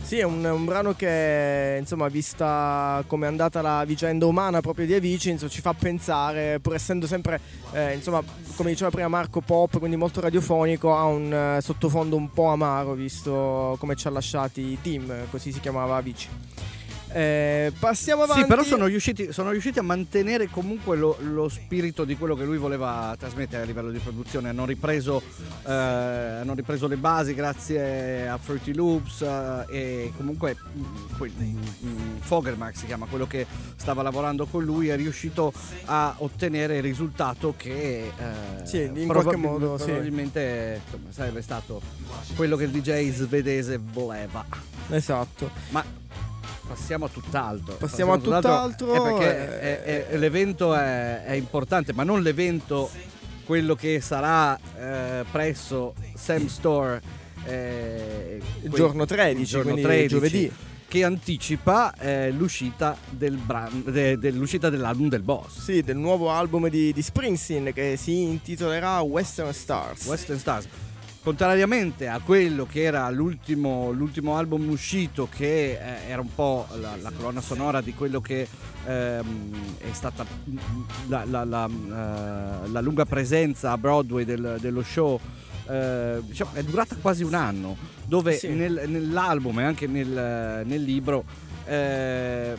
[0.02, 4.86] Sì, è un, un brano che, insomma, vista come è andata la vicenda umana proprio
[4.86, 7.40] di Avicii, insomma, ci fa pensare, pur essendo sempre,
[7.72, 8.22] eh, insomma,
[8.54, 12.92] come diceva prima Marco, pop, quindi molto radiofonico, ha un eh, sottofondo un po' amaro,
[12.92, 16.28] visto come ci ha lasciati Tim, così si chiamava Avicii.
[17.14, 18.42] Eh, passiamo avanti.
[18.42, 22.42] Sì, però sono riusciti, sono riusciti a mantenere comunque lo, lo spirito di quello che
[22.44, 24.48] lui voleva trasmettere a livello di produzione.
[24.48, 25.22] Hanno ripreso,
[25.64, 30.82] eh, hanno ripreso le basi grazie a Fruity Loops eh, e comunque mm,
[31.16, 33.46] quel- mm, Fogelmark si chiama, quello che
[33.76, 35.52] stava lavorando con lui, è riuscito
[35.84, 38.12] a ottenere il risultato che eh,
[38.66, 39.84] Sì, in probabil- qualche modo, sì.
[39.84, 41.80] probabilmente insomma, sarebbe stato
[42.34, 44.44] quello che il DJ svedese voleva.
[44.90, 45.50] Esatto.
[45.70, 46.02] Ma
[46.66, 47.74] passiamo a tutt'altro.
[47.76, 52.90] Passiamo a tutt'altro, È perché eh, è- è- l'evento è, è importante, ma non l'evento
[53.44, 57.00] quello che sarà eh, presso Sam Store
[57.46, 60.52] eh, Il quel- giorno 13, il giorno quindi 13, giovedì.
[60.86, 65.58] Che anticipa eh, l'uscita, del bran- de- dell'uscita dell'album del boss.
[65.64, 70.06] Sì, del nuovo album di, di Springsteen che si intitolerà Western Stars.
[70.06, 70.68] Western Stars.
[71.24, 76.96] Contrariamente a quello che era l'ultimo, l'ultimo album uscito, che eh, era un po' la,
[77.00, 78.46] la colonna sonora di quello che
[78.84, 80.26] ehm, è stata
[81.06, 85.18] la, la- la, eh, la lunga presenza a Broadway del- dello show.
[85.66, 88.48] eh, diciamo, è durata quasi un anno, dove Sì.
[88.48, 91.24] nel- nell'album e anche nel, nel libro
[91.64, 92.54] eh,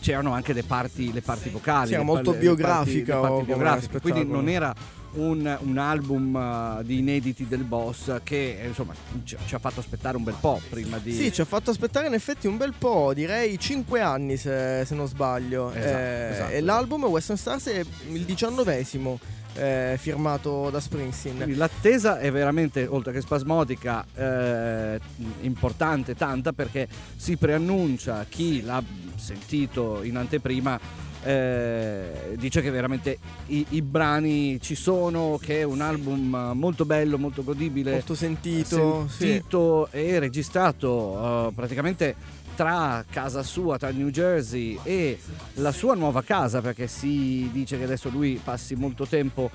[0.00, 1.86] c'erano anche le parti, le parti vocali.
[1.86, 4.74] Sì, era le molto le parti- biografica le parti o come biografiche, quindi non era
[5.12, 8.94] un, un album uh, di inediti del boss che eh, insomma
[9.24, 11.12] ci, ci ha fatto aspettare un bel po' prima di...
[11.12, 14.94] Sì, ci ha fatto aspettare in effetti un bel po', direi 5 anni se, se
[14.94, 15.72] non sbaglio.
[15.72, 16.52] Esatto, Eh, esatto.
[16.52, 19.18] E l'album Western Stars è il diciannovesimo
[19.54, 21.36] eh, firmato da Springsteen.
[21.36, 25.00] Quindi l'attesa è veramente, oltre che spasmodica, eh,
[25.40, 26.86] importante, tanta, perché
[27.16, 28.82] si preannuncia chi l'ha
[29.16, 31.06] sentito in anteprima.
[31.28, 33.18] Eh, dice che veramente
[33.48, 39.06] i, i brani ci sono, che è un album molto bello, molto godibile, Molto sentito,
[39.10, 39.26] sì.
[39.26, 42.14] sentito e registrato eh, praticamente
[42.58, 45.16] tra casa sua, tra New Jersey e
[45.54, 49.48] la sua nuova casa, perché si dice che adesso lui passi molto tempo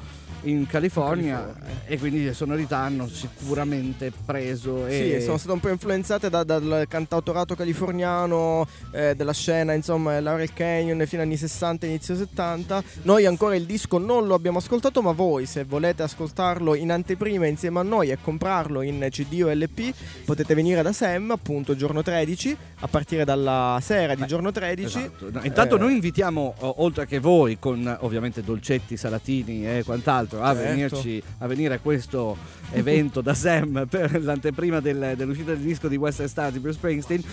[0.44, 1.82] in California, California.
[1.86, 6.44] e quindi le sonorità hanno sicuramente preso e Sì, sono state un po' influenzate da-
[6.44, 12.82] dal cantautorato californiano, eh, della scena, insomma, Laurel Canyon fino agli anni 60, inizio 70.
[13.04, 17.48] Noi ancora il disco non lo abbiamo ascoltato, ma voi se volete ascoltarlo in anteprima
[17.48, 19.94] insieme a noi e comprarlo in CD o LP,
[20.26, 24.86] potete venire da Sam, appunto, giorno 13, a partire dalla sera di giorno 13.
[25.00, 25.30] Esatto.
[25.32, 30.54] No, intanto Eh, noi invitiamo, oltre che voi, con ovviamente dolcetti, salatini e quant'altro, a,
[30.54, 30.70] Certo.
[30.70, 32.38] venirci, a venire a questo
[32.72, 37.24] evento da Sam per l'anteprima del- dell'uscita del disco di Western Star di Bruce Springsteen.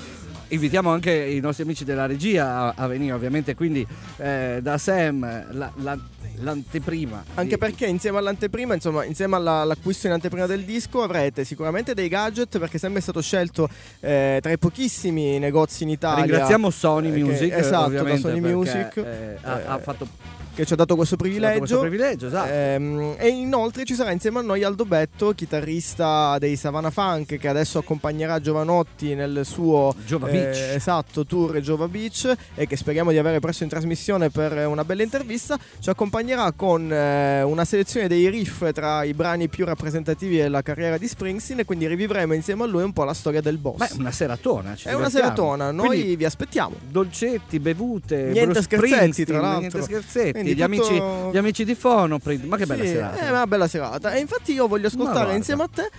[0.53, 3.87] invitiamo anche i nostri amici della regia a, venire ovviamente, quindi
[4.17, 5.21] eh, da Sam
[5.53, 5.99] la- la-
[6.43, 7.23] l'anteprima.
[7.35, 12.09] Anche perché insieme all'anteprima, insomma, insieme alla- all'acquisto in anteprima del disco avrete sicuramente dei
[12.09, 13.69] gadget perché sempre è stato scelto
[14.01, 16.25] eh, tra i pochissimi negozi in Italia.
[16.25, 20.07] Ringraziamo Sony eh, che- Music, esatto, ovviamente, da Sony Music, eh, ha, ha fatto
[20.55, 21.59] che ci ha dato questo privilegio.
[21.59, 22.53] questo privilegio, esatto.
[22.53, 27.49] Ehm, e inoltre ci sarà insieme a noi Aldo Betto, chitarrista dei Savannah Funk, che
[27.49, 33.19] adesso accompagnerà Giovanotti nel suo Giova eh, esatto tour Giova Beach e che speriamo di
[33.19, 35.59] avere presto in trasmissione per una bella intervista.
[35.79, 40.99] Ci accompagnerà con eh, una selezione dei riff tra i brani più rappresentativi della carriera
[40.99, 43.79] di Springsteen e quindi rivivremo insieme a lui un po' la storia del boss.
[43.79, 44.75] Beh, una seratona.
[44.75, 46.77] ci È una seratona, noi Quindi, vi aspettiamo.
[46.89, 49.61] dolcetti, bevute, Niente Bruce scherzetti, tra l'altro.
[49.61, 50.39] Niente scherzetti.
[50.43, 52.45] Quindi Gli, tutto- amici, gli amici di Fonoprint.
[52.45, 53.16] Ma che bella Sì, serata.
[53.18, 54.12] È una bella serata.
[54.12, 55.91] E infatti io voglio ascoltare insieme a te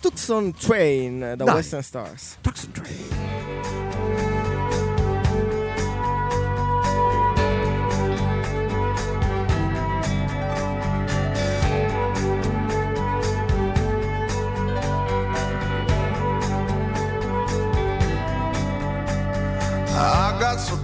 [0.00, 1.54] Tucson Train da Dai.
[1.54, 2.36] Western Stars.
[2.40, 4.14] Tucson Train.
[19.98, 20.76] I got so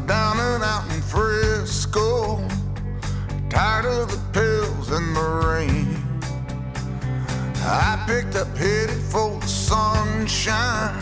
[8.07, 10.97] picked up headed for the sunshine.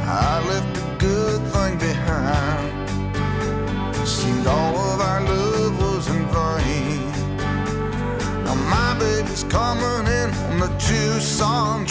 [0.00, 2.88] I left a good thing behind.
[4.06, 7.10] Seemed all of our love was in vain.
[8.44, 11.85] Now my baby's coming in on the Tucson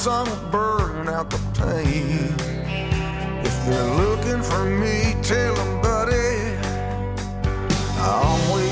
[0.00, 2.34] sun will burn out the pain.
[3.44, 6.56] If they're looking for me, tell them, buddy,
[7.98, 8.69] I'm waiting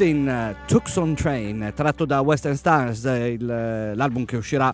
[0.00, 4.72] Springsteen, Tucson Train, tratto da Western Stars, il, l'album che uscirà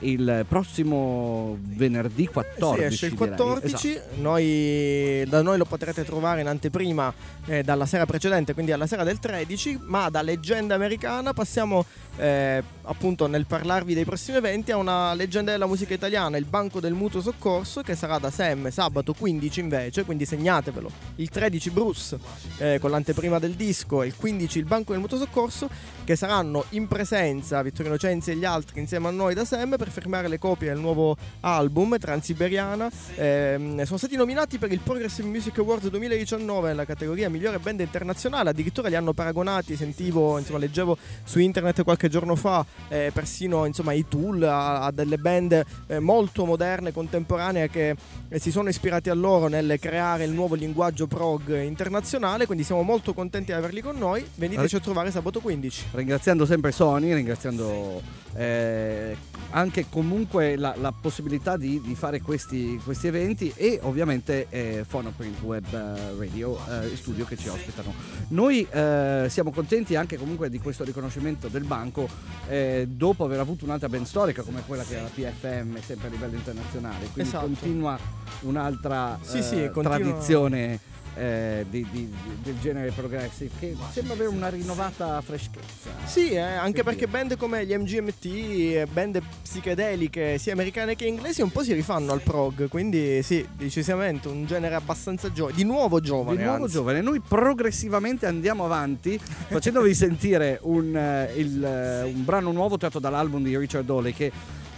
[0.00, 2.78] il prossimo venerdì 14.
[2.78, 3.28] Sì, esce il direi.
[3.36, 4.14] 14, Esatto.
[4.20, 7.12] noi, da noi lo potrete trovare in anteprima
[7.46, 11.84] eh, dalla sera precedente, quindi alla sera del 13, ma da leggenda americana passiamo
[12.16, 16.80] eh, appunto nel parlarvi dei prossimi eventi a una leggenda della musica italiana, il Banco
[16.80, 22.18] del Mutuo Soccorso, che sarà da Sem sabato 15 invece, quindi segnatevelo, il 13 Bruce
[22.58, 25.68] eh, con l'anteprima del disco e il 15 il Banco del Mutuo Soccorso,
[26.04, 29.90] che saranno in presenza Vittorio Innocenzi e gli altri insieme a noi da Sem per
[29.90, 32.90] firmare le copie del nuovo album Transiberiana.
[33.16, 38.50] Ehm, sono stati nominati per il Progressive Music Awards 2019 nella categoria migliore band internazionale.
[38.50, 43.92] Addirittura li hanno paragonati, sentivo, insomma, leggevo su internet qualche giorno fa, eh, persino insomma,
[43.92, 47.96] i Tool a, a delle band eh, molto moderne, contemporanee che
[48.28, 52.46] eh, si sono ispirati a loro nel creare il nuovo linguaggio prog internazionale.
[52.46, 54.24] Quindi siamo molto contenti di averli con noi.
[54.34, 55.86] Veniteci a trovare sabato 15.
[55.92, 58.00] Ringraziando sempre Sony, ringraziando
[58.38, 59.16] eh,
[59.50, 65.40] anche comunque la, la possibilità di, di fare questi, questi eventi e ovviamente eh, Phonoprint
[65.42, 67.92] Web eh, Radio eh, studio che ci ospitano.
[68.28, 72.08] Noi eh, siamo contenti anche comunque di questo riconoscimento del banco
[72.48, 76.10] eh, dopo aver avuto un'altra band storica come quella che è la PFM sempre a
[76.10, 77.46] livello internazionale, quindi Esatto.
[77.46, 77.98] continua
[78.40, 80.87] un'altra Sì, eh, sì, continua- tradizione.
[81.18, 86.38] Eh, di- di- di- del genere progressive che sembra avere una rinnovata freschezza Sì, eh,
[86.38, 91.50] anche Che perché band come gli MGMT, eh, band psichedeliche sia americane che inglesi un
[91.50, 96.36] po' si rifanno al prog, quindi sì, decisamente un genere abbastanza giovane, di nuovo giovane.
[96.36, 96.74] di nuovo anzi.
[96.74, 97.00] giovane.
[97.00, 103.42] Noi progressivamente andiamo avanti facendovi sentire un, eh, il, eh, un brano nuovo tratto dall'album
[103.42, 104.30] di Richard Hawley che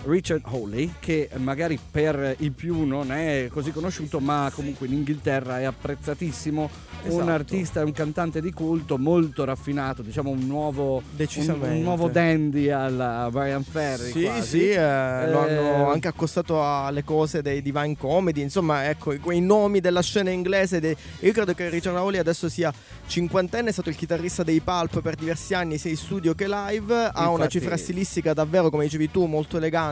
[0.04, 5.60] Richard Hawley, che magari per i più non è così conosciuto, ma comunque in Inghilterra
[5.60, 6.88] è apprezzatissimo.
[7.02, 7.30] Un Esatto.
[7.30, 13.28] artista, un cantante di culto molto raffinato, diciamo un nuovo, un, un nuovo dandy alla
[13.30, 14.10] Brian Ferry.
[14.10, 14.48] Sì, quasi.
[14.58, 19.40] sì, eh, lo Eh, hanno anche accostato alle cose dei Divine Comedy, insomma, ecco, quei
[19.40, 20.78] nomi della scena inglese.
[20.78, 22.70] dei- Io credo che Richard Hawley adesso sia
[23.06, 26.94] cinquantenne, è stato il chitarrista dei Pulp per diversi anni, sia in studio che live,
[27.14, 29.88] ha una Infatti- cifra stilistica davvero, come dicevi tu, molto elegante.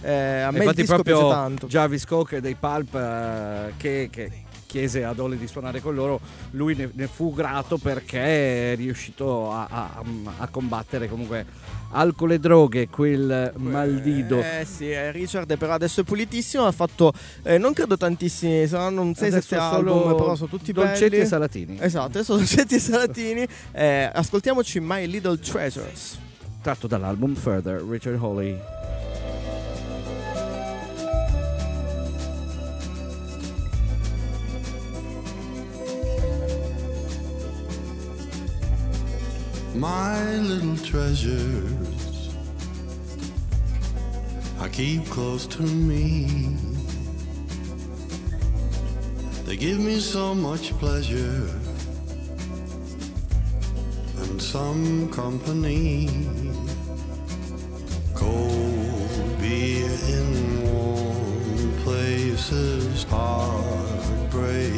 [0.00, 1.66] Eh, a me il Infatti disco proprio tanto.
[1.66, 4.30] Jarvis Cocker dei Pulp eh, che, che
[4.66, 6.18] chiese ad Holly di suonare con loro,
[6.52, 10.02] lui ne, ne fu grato perché è riuscito a, a-
[10.38, 11.46] a combattere comunque
[11.92, 14.40] alcol e droghe, quel maldido.
[14.40, 17.12] Eh sì, eh, Richard però adesso è pulitissimo, ha fatto
[17.44, 21.22] eh, non credo tantissimi, saranno un 6-7 Adesso album, solo però sono tutti dolcetti belli.
[21.22, 21.76] e salatini.
[21.80, 23.46] Esatto, adesso dolcetti e salatini.
[23.70, 26.18] Eh, ascoltiamoci My Little Treasures.
[26.62, 28.58] Tratto dall'album Further, Richard Hawley.
[39.74, 42.04] My little treasures
[44.64, 46.56] I keep close to me.
[49.44, 51.50] They give me so much pleasure
[54.22, 56.08] and some company.
[58.14, 64.72] Cold beer in warm places, heartbreak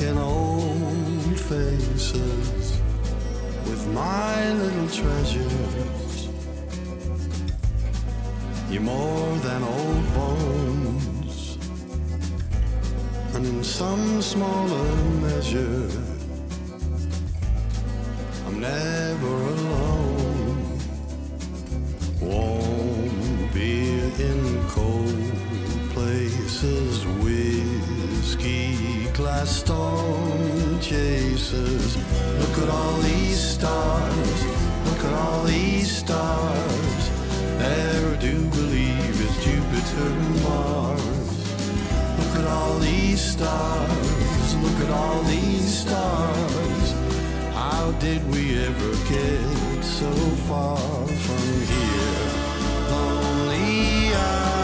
[0.00, 2.47] and old faces
[3.94, 6.28] my little treasures.
[8.70, 11.58] You're more than old bones,
[13.34, 14.94] and in some smaller
[15.26, 15.88] measure,
[18.46, 20.78] I'm never alone.
[22.20, 25.32] Warm beer in cold
[25.94, 31.96] places, whiskey glass storm chasers.
[32.40, 33.27] Look at all these
[33.58, 34.44] stars,
[34.86, 37.02] look at all these stars.
[37.58, 41.02] Never do believe it's Jupiter and Mars.
[42.18, 46.86] Look at all these stars, look at all these stars.
[47.52, 50.12] How did we ever get so
[50.48, 50.78] far
[51.24, 52.28] from here?
[52.92, 54.57] Lonely eyes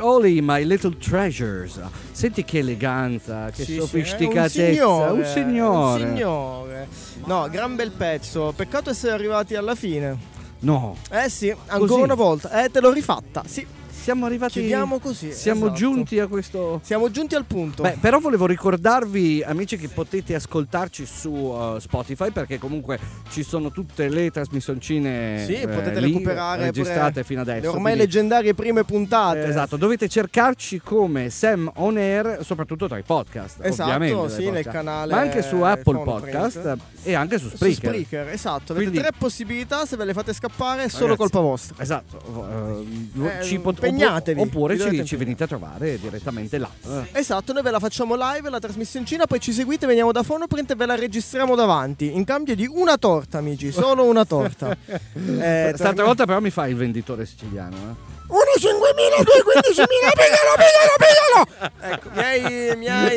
[0.00, 1.80] Oley, My Little Treasures.
[2.12, 4.62] Senti che eleganza, che Sì, sofisticatezza.
[4.62, 6.02] un signore, Un signore.
[6.02, 6.88] un signore.
[7.24, 8.52] No, gran bel pezzo.
[8.54, 10.16] Peccato essere arrivati alla fine.
[10.60, 12.00] No, Eh sì, ancora Così.
[12.02, 12.64] una volta.
[12.64, 13.42] Eh, te l'ho rifatta.
[13.46, 13.66] Sì,
[14.00, 14.52] siamo arrivati.
[14.54, 15.32] chiudiamo così.
[15.32, 15.78] Siamo esatto.
[15.78, 16.80] giunti a questo.
[16.82, 17.82] Siamo giunti al punto.
[17.82, 22.98] Beh, però volevo ricordarvi, amici, che potete ascoltarci su uh, Spotify perché comunque
[23.30, 27.60] ci sono tutte le trasmissioncine sì, eh, potete lì, recuperare registrate fino adesso.
[27.60, 29.44] Le ormai quindi- leggendarie prime puntate.
[29.44, 33.58] Eh, Esatto, dovete cercarci come Sam On Air, soprattutamente tra i podcast.
[33.62, 34.70] Esatto, sì, nel podcast.
[34.70, 35.98] canale Ma anche su Apple.
[36.02, 37.76] Podcast e anche su Su Spreaker.
[37.90, 38.72] Spreaker, esatto.
[38.72, 41.82] Avete Quindi- tre possibilità, se ve le fate scappare è solo Ragazzi, colpa vostra.
[41.82, 42.84] Esatto,
[43.18, 46.70] eh, Eh, ci pot- impegnatevi, oppure ci, ci venite a trovare direttamente là.
[46.86, 47.18] Eh.
[47.18, 50.74] Esatto, noi ve la facciamo live, la trasmissioncina, poi ci seguite, veniamo da Phonoprint e
[50.74, 54.76] ve la registriamo davanti, in cambio di una torta, amici, solo una torta.
[55.40, 57.76] Eh, torna- volta però mi fa il venditore siciliano.
[57.76, 58.19] eh.
[58.30, 61.94] 1, 5.000, 2, 15.000, piglialo, piglialo, piglialo!
[61.94, 63.16] Ecco, mi hai, mi hai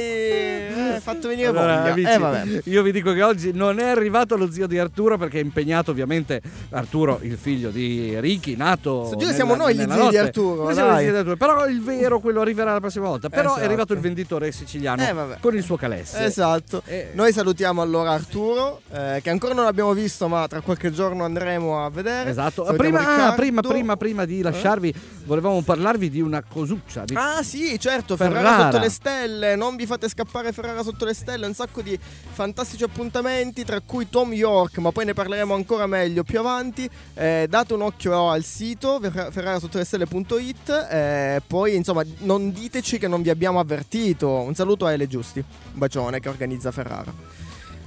[0.95, 1.91] eh, fatto venire Allora, voglia.
[1.91, 2.61] amici, eh, vabbè.
[2.65, 5.91] io vi dico che oggi non è arrivato lo zio di Arturo perché è impegnato
[5.91, 6.41] ovviamente
[6.71, 10.17] Arturo, il figlio di Ricky, nato giro nella- siamo noi gli zii di notte.
[10.17, 11.03] Arturo, Noi siamo gli dai.
[11.03, 13.29] zii di Arturo, però il vero quello arriverà la prossima volta.
[13.29, 13.59] Però Esatto.
[13.61, 16.23] è arrivato il venditore siciliano Eh, con il suo calesse.
[16.25, 16.81] Esatto.
[16.85, 17.09] Eh.
[17.13, 21.85] Noi salutiamo allora Arturo, eh, che ancora non abbiamo visto, ma tra qualche giorno andremo
[21.85, 22.29] a vedere.
[22.31, 22.63] Esatto.
[22.75, 24.93] Prima, ah, prima, prima, prima di lasciarvi,
[25.25, 27.05] volevamo parlarvi di una cosuccia.
[27.05, 27.15] Di...
[27.15, 28.39] Ah sì, certo, Ferrara.
[28.39, 28.63] Ferrara.
[28.63, 32.83] sotto le stelle, non vi fate scappare Ferrara sotto le stelle, un sacco di fantastici
[32.83, 36.89] appuntamenti, tra cui Tom York, ma poi ne parleremo ancora meglio più avanti.
[37.13, 43.29] Eh, date un occhio al sito ferrarasottolestelle.it, eh, poi insomma non diteci che non vi
[43.29, 44.29] abbiamo avvertito.
[44.29, 47.42] Un saluto a Ele Giusti, un bacione che organizza Ferrara.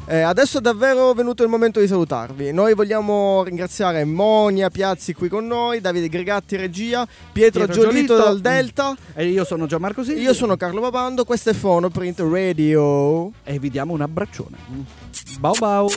[0.09, 2.53] Eh, adesso è davvero venuto il momento di salutarvi.
[2.53, 8.17] Noi vogliamo ringraziare Monia Piazzi qui con noi, Davide Gregatti regia, Pietro, Pietro Giolito, Giolito.
[8.17, 8.97] dal Delta.
[9.15, 10.21] E io sono Gianmarco Silva.
[10.21, 13.33] Io sono Carlo Babando, questo è Phonoprint Radio.
[13.43, 14.57] E vi diamo un abbraccione.
[15.41, 15.91] Bau bau.